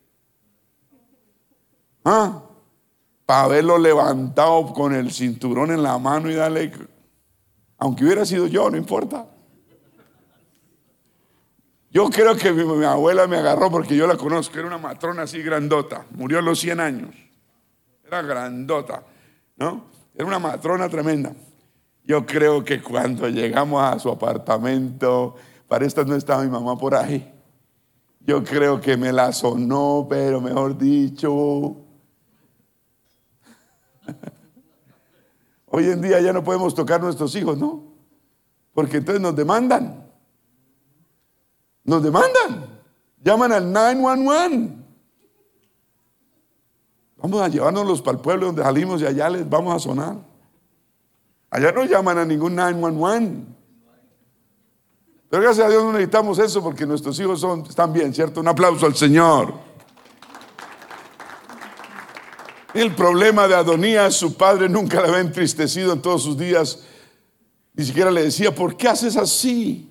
[2.04, 2.42] ¿Ah?
[3.28, 6.72] para haberlo levantado con el cinturón en la mano y darle,
[7.76, 9.26] aunque hubiera sido yo, no importa.
[11.90, 15.42] Yo creo que mi, abuela me agarró porque yo la conozco, era una matrona así
[15.42, 17.14] grandota, murió a los 100 años,
[18.02, 19.02] era grandota,
[19.58, 19.84] ¿no?
[20.14, 21.34] Era una matrona tremenda.
[22.04, 25.34] Yo creo que cuando llegamos a su apartamento,
[25.68, 27.30] para esta no estaba mi mamá por ahí,
[28.28, 31.76] yo creo que me la sonó, pero mejor dicho,
[35.70, 37.84] Hoy en día ya no podemos tocar a nuestros hijos, ¿no?
[38.74, 40.10] Porque entonces nos demandan.
[41.84, 42.80] Nos demandan.
[43.22, 44.74] Llaman al 911.
[47.18, 50.16] Vamos a llevárnoslos para el pueblo donde salimos y allá les vamos a sonar.
[51.50, 53.57] Allá no llaman a ningún 911.
[55.30, 58.40] Pero gracias a Dios no necesitamos eso porque nuestros hijos son, están bien, ¿cierto?
[58.40, 59.52] Un aplauso al Señor.
[62.72, 66.84] El problema de Adonías, su padre nunca le había entristecido en todos sus días.
[67.74, 69.88] Ni siquiera le decía, ¿por qué haces así?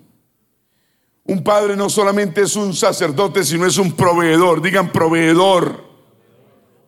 [1.24, 4.62] Un padre no solamente es un sacerdote, sino es un proveedor.
[4.62, 5.84] Digan proveedor.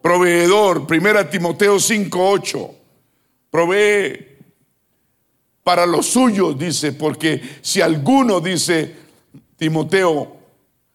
[0.01, 0.87] Proveedor.
[0.87, 2.71] Primera Timoteo 5:8.
[3.51, 4.30] Provee
[5.63, 8.97] para los suyos, dice, porque si alguno, dice
[9.57, 10.37] Timoteo,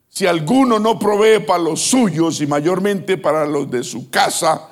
[0.08, 4.70] si alguno no provee para los suyos y mayormente para los de su casa,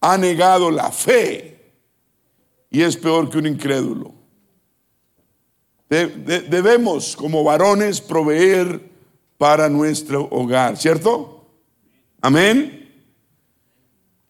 [0.00, 1.52] ha negado la fe
[2.70, 4.12] y es peor que un incrédulo.
[5.88, 8.90] debemos como varones proveer
[9.36, 11.46] para nuestro hogar, ¿cierto?
[12.20, 12.78] Amén.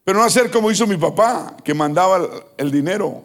[0.04, 3.22] Pero no hacer como hizo mi papá, que mandaba el dinero,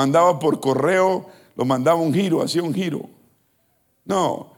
[0.00, 3.06] mandaba por correo, lo mandaba un giro, hacía un giro.
[4.06, 4.54] No,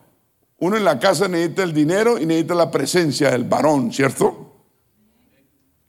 [0.59, 4.53] uno en la casa necesita el dinero y necesita la presencia del varón, ¿cierto?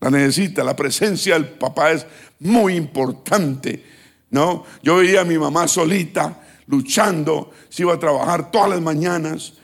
[0.01, 2.05] La necesita, la presencia del papá es
[2.41, 3.85] muy importante.
[4.31, 4.65] ¿no?
[4.83, 9.55] Yo veía a mi mamá solita, luchando, se iba a trabajar todas las mañanas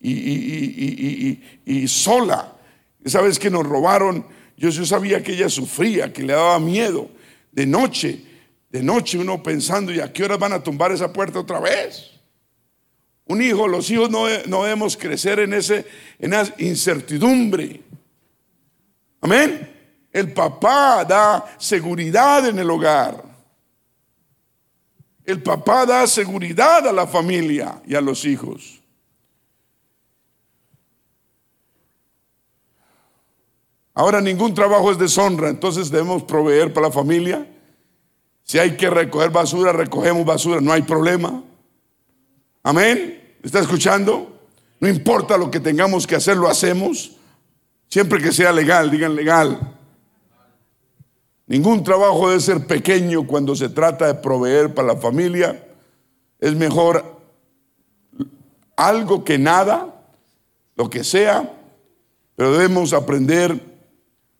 [0.00, 2.56] y, sola.
[3.04, 7.08] Esa vez que nos robaron, yo, yo sabía que ella sufría, que le daba miedo.
[7.52, 8.33] De noche,
[8.74, 12.10] de noche uno pensando, ¿y a qué horas van a tumbar esa puerta otra vez?
[13.24, 15.86] Un hijo, los hijos no, no debemos crecer en, ese,
[16.18, 17.80] en esa incertidumbre.
[19.20, 19.72] Amén.
[20.10, 23.22] El papá da seguridad en el hogar.
[25.24, 28.82] El papá da seguridad a la familia y a los hijos.
[33.94, 37.53] Ahora ningún trabajo es deshonra, entonces debemos proveer para la familia.
[38.44, 41.42] Si hay que recoger basura, recogemos basura, no hay problema.
[42.62, 43.36] Amén.
[43.42, 44.38] ¿Está escuchando?
[44.80, 47.16] No importa lo que tengamos que hacer, lo hacemos.
[47.88, 49.74] Siempre que sea legal, digan legal.
[51.46, 55.66] Ningún trabajo debe ser pequeño cuando se trata de proveer para la familia.
[56.38, 57.20] Es mejor
[58.76, 59.94] algo que nada,
[60.76, 61.52] lo que sea,
[62.36, 63.60] pero debemos aprender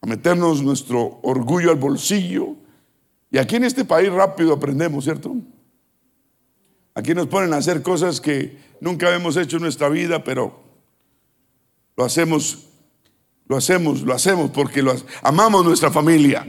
[0.01, 2.57] a meternos nuestro orgullo al bolsillo.
[3.35, 5.35] Y aquí en este país rápido aprendemos, ¿cierto?
[6.95, 10.63] Aquí nos ponen a hacer cosas que nunca hemos hecho en nuestra vida, pero
[11.97, 12.69] lo hacemos
[13.47, 16.47] lo hacemos, lo hacemos porque lo amamos nuestra familia.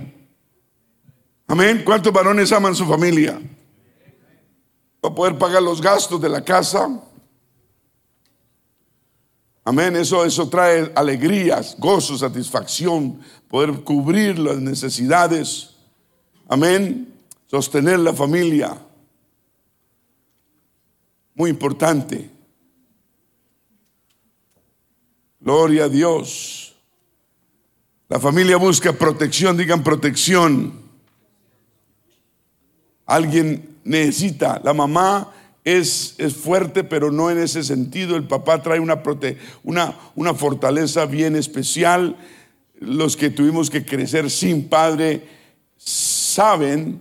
[1.48, 1.82] Amén.
[1.84, 3.42] ¿Cuántos varones aman su familia?
[5.02, 7.02] Para poder pagar los gastos de la casa.
[9.64, 9.96] Amén.
[9.96, 15.75] Eso, eso trae alegrías, gozo, satisfacción, poder cubrir las necesidades.
[16.48, 17.14] Amén.
[17.48, 18.78] sostener la familia.
[21.34, 22.30] Muy importante.
[25.40, 26.76] Gloria a Dios.
[28.08, 30.74] La familia busca protección, digan protección.
[33.06, 35.32] Alguien necesita, la mamá
[35.64, 38.16] es, es, fuerte, pero no en ese sentido.
[38.16, 39.02] El papá trae una,
[39.64, 42.18] una, una fortaleza bien especial.
[42.80, 45.28] Los que tuvimos que crecer sin padre
[46.36, 47.00] saben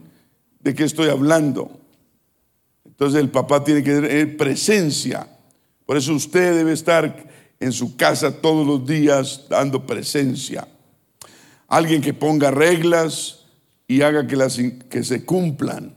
[0.61, 1.70] de qué estoy hablando.
[2.85, 5.26] Entonces el papá tiene que tener presencia.
[5.85, 7.26] Por eso usted debe estar
[7.59, 10.68] en su casa todos los días dando presencia.
[11.66, 13.45] Alguien que ponga reglas
[13.89, 14.57] y haga que, las,
[14.89, 15.93] que se cumplan.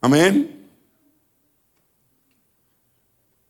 [0.00, 0.66] Amén.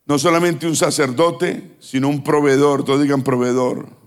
[0.04, 4.01] No solamente un sacerdote, sino un proveedor, todos digan proveedor.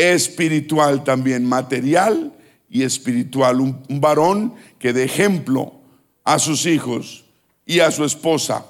[0.00, 2.32] Espiritual también, material
[2.70, 3.60] y espiritual.
[3.60, 5.74] Un, varón que dé ejemplo
[6.24, 7.26] a sus hijos
[7.66, 8.64] y a su esposa.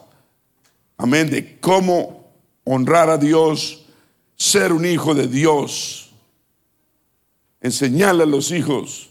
[0.96, 2.32] Amén, de cómo
[2.64, 3.86] honrar a Dios,
[4.34, 6.10] ser un hijo de Dios.
[7.60, 9.10] Enseñarle a los hijos.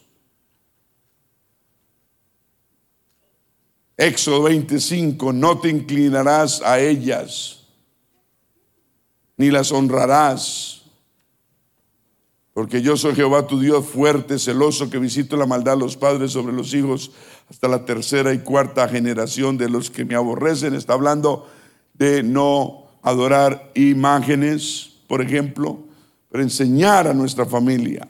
[3.95, 7.65] Éxodo 25, no te inclinarás a ellas,
[9.38, 10.78] ni las honrarás
[12.60, 16.32] porque yo soy Jehová tu Dios fuerte, celoso, que visito la maldad de los padres
[16.32, 17.10] sobre los hijos
[17.49, 20.74] hasta la tercera y cuarta generación de los que me aborrecen.
[20.74, 21.47] Está hablando
[21.93, 25.86] de no adorar imágenes, por ejemplo,
[26.28, 28.05] pero enseñar a nuestra familia.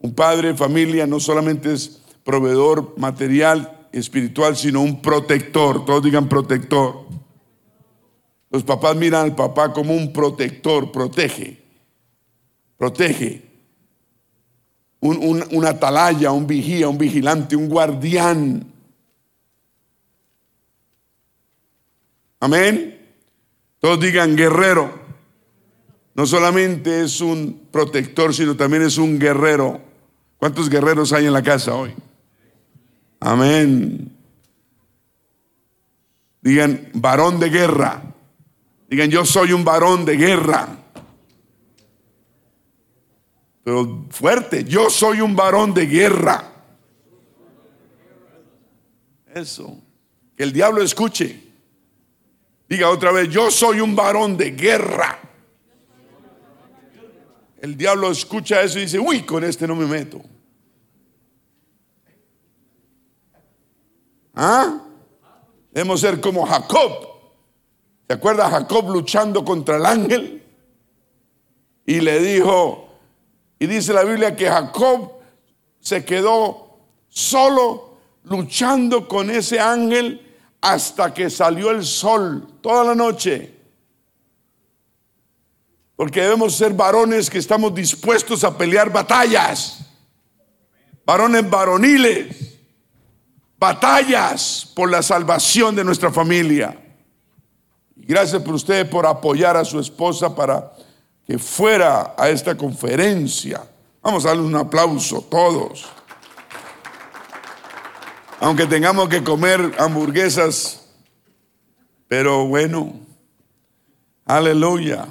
[0.00, 5.84] Un padre, familia, no solamente es proveedor material, espiritual, sino un protector.
[5.84, 7.06] Todos digan protector.
[8.50, 11.62] Los papás miran al papá como un protector, protege,
[12.76, 13.51] protege
[15.02, 18.64] un, un, atalaya, un vigía, un vigilante, un guardián.
[22.38, 23.00] Amén.
[23.80, 25.02] Todos digan guerrero.
[26.14, 29.80] No solamente es un protector, sino también es un guerrero.
[30.36, 31.92] ¿Cuántos guerreros hay en la casa hoy?
[33.18, 34.16] Amén.
[36.42, 38.02] Digan varón de guerra.
[38.88, 40.81] Digan yo soy un varón de guerra
[43.64, 46.52] pero fuerte, yo soy un varón de guerra.
[49.32, 49.78] Eso,
[50.36, 51.40] que el diablo escuche.
[52.68, 55.18] Diga otra vez, yo soy un varón de guerra.
[57.60, 60.20] El diablo escucha eso y dice, uy, con este no me meto.
[64.34, 64.80] ¿Ah?
[65.70, 67.08] Debemos ser como Jacob.
[68.08, 70.42] ¿Se acuerda Jacob luchando contra el ángel?
[71.86, 72.91] Y le dijo,
[73.62, 75.12] y dice la Biblia que Jacob
[75.78, 83.54] se quedó solo luchando con ese ángel hasta que salió el sol toda la noche.
[85.94, 89.78] Porque debemos ser varones que estamos dispuestos a pelear batallas.
[91.06, 92.58] Varones varoniles.
[93.58, 96.76] Batallas por la salvación de nuestra familia.
[97.94, 100.72] gracias por usted por apoyar a su esposa para
[101.32, 103.66] que fuera a esta conferencia.
[104.02, 105.88] Vamos a darle un aplauso todos.
[108.38, 110.86] Aunque tengamos que comer hamburguesas,
[112.06, 113.00] pero bueno,
[114.26, 115.08] aleluya.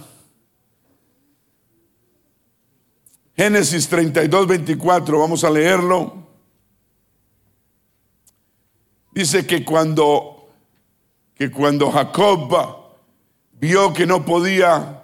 [3.35, 6.27] Génesis 32, 24, vamos a leerlo.
[9.11, 10.49] Dice que cuando,
[11.33, 12.93] que cuando Jacob
[13.53, 15.00] vio que no podía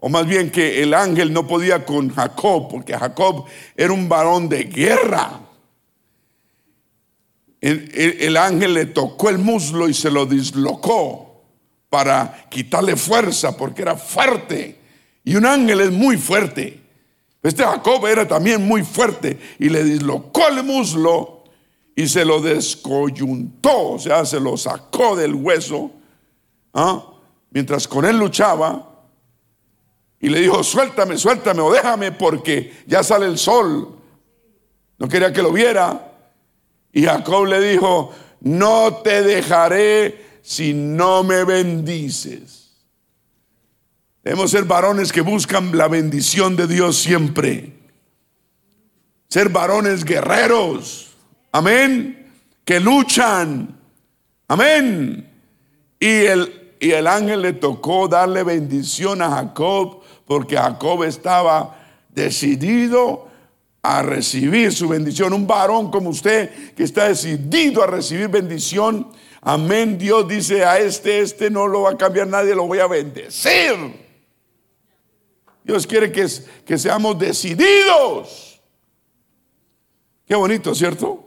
[0.00, 3.44] o más bien que el ángel no podía con Jacob, porque Jacob
[3.76, 5.40] era un varón de guerra.
[7.60, 11.42] El, ángel le tocó el muslo y se lo dislocó
[11.88, 14.78] para quitarle fuerza, porque era fuerte.
[15.24, 16.80] Y un ángel es muy fuerte.
[17.42, 21.44] Este Jacob era también muy fuerte y le dislocó el muslo
[21.96, 25.90] y se lo descoyuntó, o sea, se lo sacó del hueso.
[26.74, 27.04] ¿ah?
[27.50, 28.97] Mientras con él luchaba,
[30.20, 33.96] y le dijo, suéltame, suéltame o déjame porque ya sale el sol.
[34.98, 36.12] No quería que lo viera.
[36.92, 42.58] Y Jacob le dijo, no te dejaré si no me bendices.
[44.24, 47.72] Debemos ser varones que buscan la bendición de Dios siempre.
[49.28, 51.10] Ser varones guerreros.
[51.52, 52.32] Amén.
[52.64, 53.78] Que luchan.
[54.48, 55.30] Amén.
[56.00, 59.97] Y el, y el ángel le tocó darle bendición a Jacob
[60.28, 61.74] porque Jacob estaba
[62.10, 63.28] decidido
[63.82, 65.32] a recibir su bendición.
[65.32, 69.10] Un varón como usted que está decidido a recibir bendición.
[69.40, 69.96] Amén.
[69.96, 74.06] Dios dice a este, este no lo va a cambiar nadie, lo voy a bendecir.
[75.64, 76.26] Dios quiere que,
[76.66, 78.60] que seamos decididos.
[80.26, 81.26] Qué bonito, ¿cierto?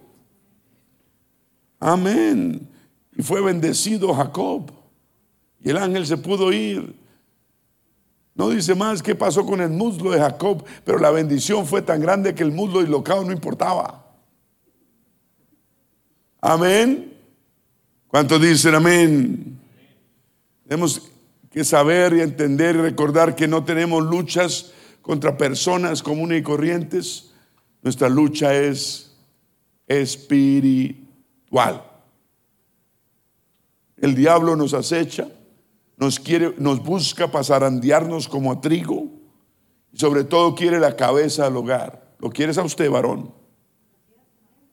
[1.79, 2.69] Amén.
[3.17, 4.71] Y fue bendecido Jacob.
[5.63, 7.00] Y el ángel se pudo ir.
[8.33, 11.99] No dice más qué pasó con el muslo de Jacob, pero la bendición fue tan
[11.99, 14.05] grande que el muslo dislocado no importaba.
[16.39, 17.17] Amén.
[18.07, 19.59] ¿Cuántos dicen amén?
[20.63, 21.11] Tenemos
[21.51, 24.71] que saber y entender y recordar que no tenemos luchas
[25.01, 27.33] contra personas comunes y corrientes.
[27.81, 29.13] Nuestra lucha es
[29.87, 31.83] espiritual.
[33.97, 35.27] El diablo nos acecha
[36.01, 39.05] nos quiere, nos busca para zarandearnos como a trigo
[39.93, 42.15] y sobre todo quiere la cabeza al hogar.
[42.17, 43.31] Lo quieres a usted, varón.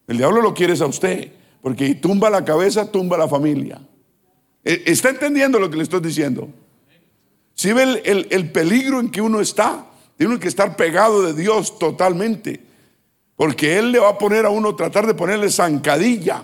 [0.07, 3.79] El diablo lo quieres a usted, porque tumba la cabeza, tumba la familia.
[4.65, 6.49] E, ¿Está entendiendo lo que le estoy diciendo?
[7.53, 9.85] Si ve el, el peligro en que uno está,
[10.17, 12.65] tiene que estar pegado de Dios totalmente,
[13.37, 16.43] porque Él le va a poner a uno, tratar de ponerle zancadilla.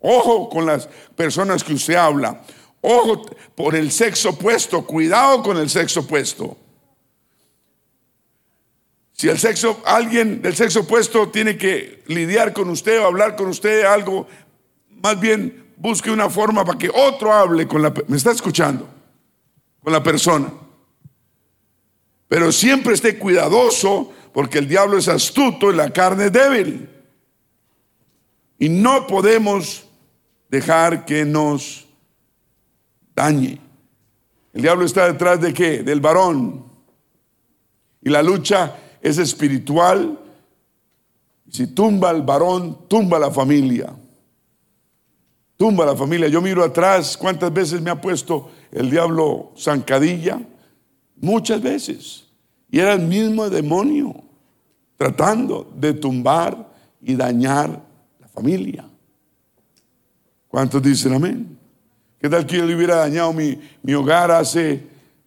[0.00, 2.42] Ojo con las personas que usted habla.
[2.80, 3.22] Ojo
[3.54, 6.56] por el sexo opuesto, cuidado con el sexo opuesto.
[9.12, 13.48] Si el sexo, alguien del sexo opuesto tiene que lidiar con usted o hablar con
[13.48, 14.28] usted algo,
[14.90, 18.88] más bien busque una forma para que otro hable con la me está escuchando,
[19.82, 20.52] con la persona.
[22.28, 26.88] Pero siempre esté cuidadoso porque el diablo es astuto y la carne es débil.
[28.56, 29.84] Y no podemos
[30.48, 31.87] dejar que nos
[33.18, 33.58] dañe.
[34.52, 35.82] El diablo está detrás de qué?
[35.82, 36.64] Del varón.
[38.00, 40.18] Y la lucha es espiritual.
[41.50, 43.92] Si tumba al varón, tumba la familia.
[45.56, 46.28] Tumba la familia.
[46.28, 50.40] Yo miro atrás cuántas veces me ha puesto el diablo zancadilla.
[51.16, 52.24] Muchas veces.
[52.70, 54.14] Y era el mismo demonio
[54.96, 57.82] tratando de tumbar y dañar
[58.20, 58.88] la familia.
[60.46, 61.57] ¿Cuántos dicen amén?
[62.20, 64.84] ¿Qué tal que yo le hubiera dañado mi, mi hogar hace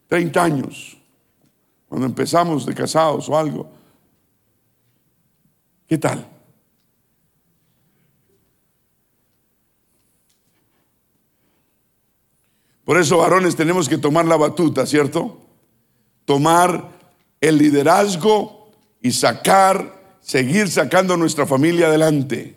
[0.07, 0.97] 30 años?
[1.87, 3.69] Cuando empezamos de casados o algo.
[5.87, 6.27] ¿Qué tal?
[12.83, 15.39] Por eso, varones, tenemos que tomar la batuta, ¿cierto?
[16.25, 16.89] Tomar
[17.39, 18.71] el liderazgo
[19.01, 22.55] y sacar, seguir sacando a nuestra familia adelante.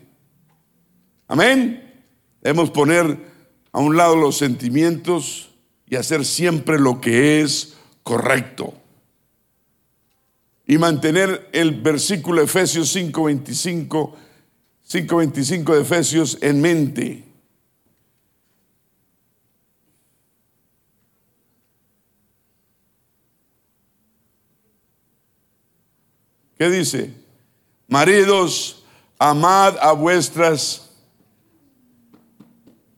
[1.28, 2.04] Amén.
[2.40, 3.33] Debemos poner
[3.74, 5.50] a un lado los sentimientos
[5.88, 8.72] y hacer siempre lo que es correcto.
[10.64, 14.14] Y mantener el versículo Efesios 5:25,
[14.86, 17.24] 5:25 de Efesios en mente.
[26.56, 27.12] ¿Qué dice?
[27.88, 28.84] Maridos,
[29.18, 30.83] amad a vuestras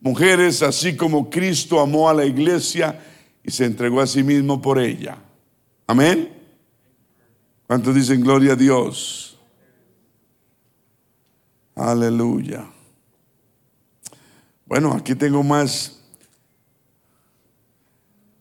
[0.06, 3.04] Mujeres, así como Cristo amó a la iglesia
[3.42, 5.18] y se entregó a sí mismo por ella.
[5.84, 6.32] Amén.
[7.66, 9.36] ¿Cuántos dicen gloria a Dios?
[11.74, 12.70] Aleluya.
[14.64, 16.00] Bueno, aquí tengo más,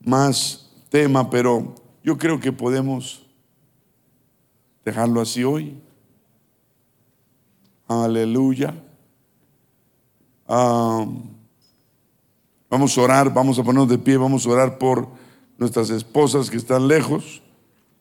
[0.01, 3.25] más tema, pero yo creo que podemos
[4.83, 5.81] dejarlo así hoy.
[7.87, 8.71] Aleluya.
[10.47, 11.34] Um,
[12.69, 15.07] Vamos a orar, vamos a ponernos de pie, vamos a orar por
[15.57, 17.41] nuestras esposas que están lejos.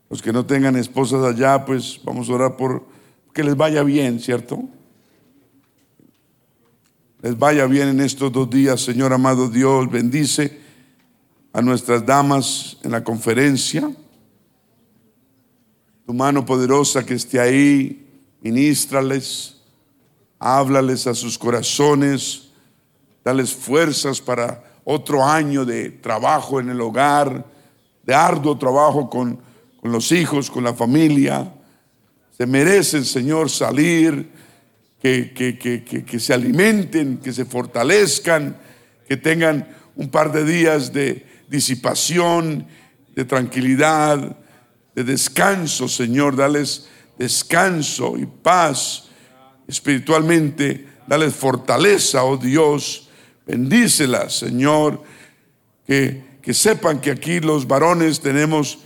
[0.09, 2.87] Los que no tengan esposas allá, pues vamos a orar por
[3.33, 4.62] que les vaya bien, ¿cierto?
[7.21, 10.61] Les vaya bien en estos dos días, Señor amado Dios, bendice
[11.53, 13.91] a nuestras damas en la conferencia.
[16.07, 19.62] Tu mano poderosa que esté ahí, ministrales,
[20.39, 22.44] háblales a sus corazones
[23.25, 27.45] Dales fuerzas para otro año de trabajo en el hogar,
[28.05, 29.41] de arduo trabajo con,
[29.83, 31.53] los hijos, con la familia.
[32.37, 34.31] Se merecen, Señor, salir,
[35.01, 38.57] que, que, se alimenten, que se fortalezcan,
[39.07, 42.66] que tengan un par de días de disipación,
[43.14, 44.37] de tranquilidad,
[44.95, 46.37] de descanso, Señor.
[46.37, 49.09] Dales descanso y paz
[49.68, 50.89] espiritualmente.
[51.07, 53.04] Dales fortaleza, oh Dios
[53.47, 55.03] Bendícelas, Señor.
[55.87, 58.79] Que, que sepan que aquí los varones tenemos,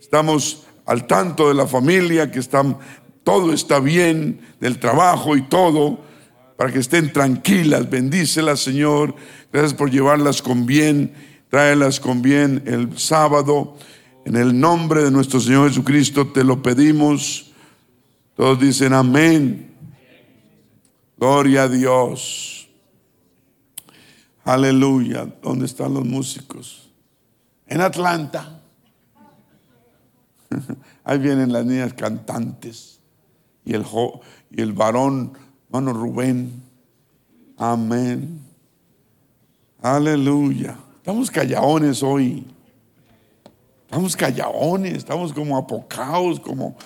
[0.00, 2.78] estamos al tanto de la familia, que están
[3.24, 5.98] todo está bien, del trabajo y todo,
[6.56, 7.88] para que estén tranquilas.
[7.88, 9.16] Bendícelas, Señor.
[9.52, 11.12] Gracias por llevarlas con bien,
[11.48, 13.76] tráelas con bien el sábado.
[14.26, 17.50] En el nombre de nuestro Señor Jesucristo te lo pedimos.
[18.36, 19.70] Todos dicen amén.
[21.16, 22.53] Gloria a Dios.
[24.44, 25.26] Aleluya.
[25.42, 26.90] ¿Dónde están los músicos?
[27.66, 28.60] En Atlanta.
[31.04, 33.00] Ahí vienen las niñas cantantes
[33.64, 33.84] y el,
[34.50, 35.32] y el varón,
[35.66, 36.62] hermano Rubén.
[37.56, 38.40] Amén.
[39.80, 40.76] Aleluya.
[40.96, 42.46] Estamos callaones hoy.
[43.84, 46.76] Estamos callaones, estamos como apocados, como,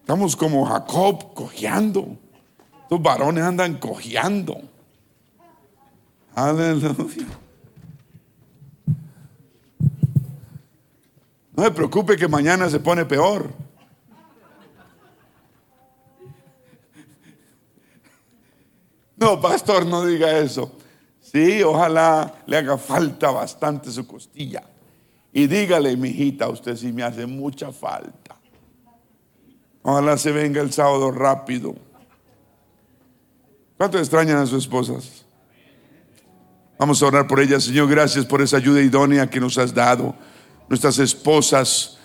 [0.00, 2.16] estamos como Jacob cojeando.
[2.82, 4.60] Estos varones andan cojeando.
[6.38, 7.26] Aleluya.
[11.56, 13.52] No se preocupe que mañana se pone peor.
[19.16, 20.70] No, pastor, no diga eso.
[21.20, 24.62] Sí, ojalá le haga falta bastante su costilla.
[25.32, 28.36] Y dígale, mi hijita, usted sí me hace mucha falta.
[29.82, 31.74] Ojalá se venga el sábado rápido.
[33.76, 35.27] ¿Cuánto extrañan a sus esposas?
[36.78, 37.64] Vamos a orar por ellas.
[37.64, 40.14] Señor, gracias por esa ayuda idónea que nos has dado.
[40.68, 41.98] Nuestras esposas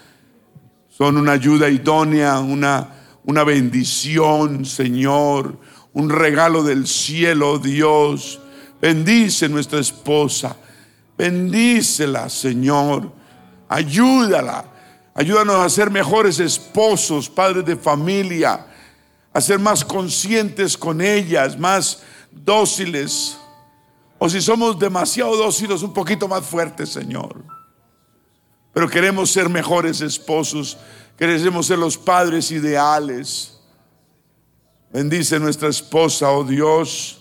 [0.90, 2.90] son una ayuda idónea, una,
[3.26, 5.58] una bendición, Señor
[5.94, 8.40] un regalo del cielo, Dios.
[8.82, 10.58] Bendice nuestra esposa.
[11.18, 13.12] Bendícela, Señor.
[13.70, 14.66] Ayúdala.
[15.14, 18.66] Ayúdanos a ser mejores esposos, padres de familia,
[19.32, 22.02] a ser más conscientes con ellas, más
[22.32, 23.38] dóciles.
[24.26, 27.44] O si somos demasiado dóciles, un poquito más fuertes, Señor.
[28.72, 30.78] Pero queremos ser mejores esposos,
[31.18, 33.60] queremos ser los padres ideales.
[34.94, 37.20] Bendice nuestra esposa, oh Dios.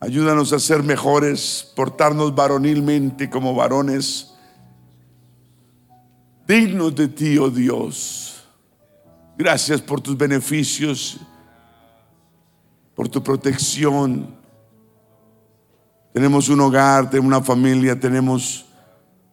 [0.00, 4.32] Ayúdanos a ser mejores, portarnos varonilmente como varones,
[6.48, 8.42] dignos de ti, oh Dios.
[9.36, 11.18] Gracias por tus beneficios,
[12.94, 14.39] por tu protección.
[16.12, 18.66] Tenemos un hogar, tenemos una familia, tenemos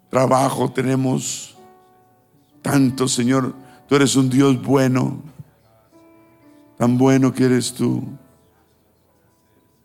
[0.10, 1.58] trabajo, tenemos
[2.62, 3.56] tanto, Señor.
[3.88, 5.22] Tú eres un Dios bueno.
[6.78, 8.04] Tan bueno que eres tú.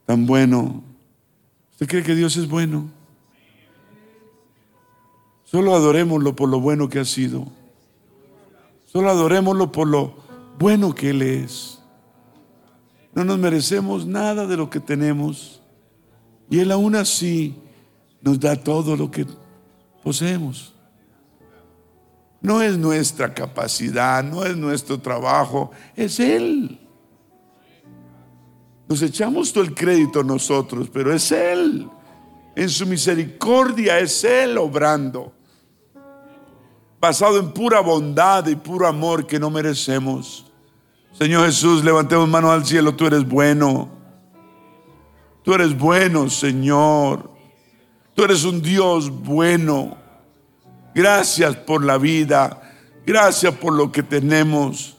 [0.05, 0.82] Tan bueno.
[1.72, 2.90] ¿Usted cree que Dios es bueno?
[5.45, 7.47] Solo adorémoslo por lo bueno que ha sido.
[8.84, 10.14] Solo adorémoslo por lo
[10.59, 11.80] bueno que Él es.
[13.14, 15.62] No nos merecemos nada de lo que tenemos.
[16.53, 17.55] Y Él aún así
[18.21, 19.27] nos da todo lo que
[20.03, 20.75] poseemos.
[22.43, 26.79] No es nuestra capacidad, no es nuestro trabajo, es Él.
[28.87, 31.89] Nos echamos todo el crédito nosotros, pero es Él.
[32.55, 35.33] En su misericordia es Él obrando.
[37.01, 40.53] Basado en pura bondad y puro amor que no merecemos.
[41.19, 44.02] Señor Jesús, levantemos manos al cielo, tú eres bueno.
[45.43, 47.30] Tú eres bueno, Señor.
[48.14, 49.97] Tú eres un Dios bueno.
[50.95, 52.61] Gracias por la vida.
[53.05, 54.97] Gracias por lo que tenemos.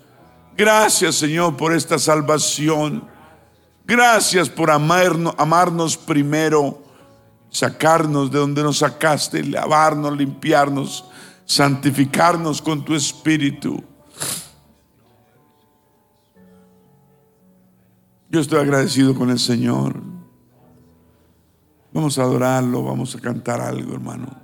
[0.58, 3.08] Gracias, Señor, por esta salvación.
[3.86, 6.82] Gracias por amarnos, amarnos primero,
[7.50, 11.06] sacarnos de donde nos sacaste, lavarnos, limpiarnos,
[11.46, 13.84] santificarnos con tu espíritu.
[18.30, 20.02] Yo estoy agradecido con el Señor.
[21.94, 24.43] Vamos a adorarlo, vamos a cantar algo, hermano.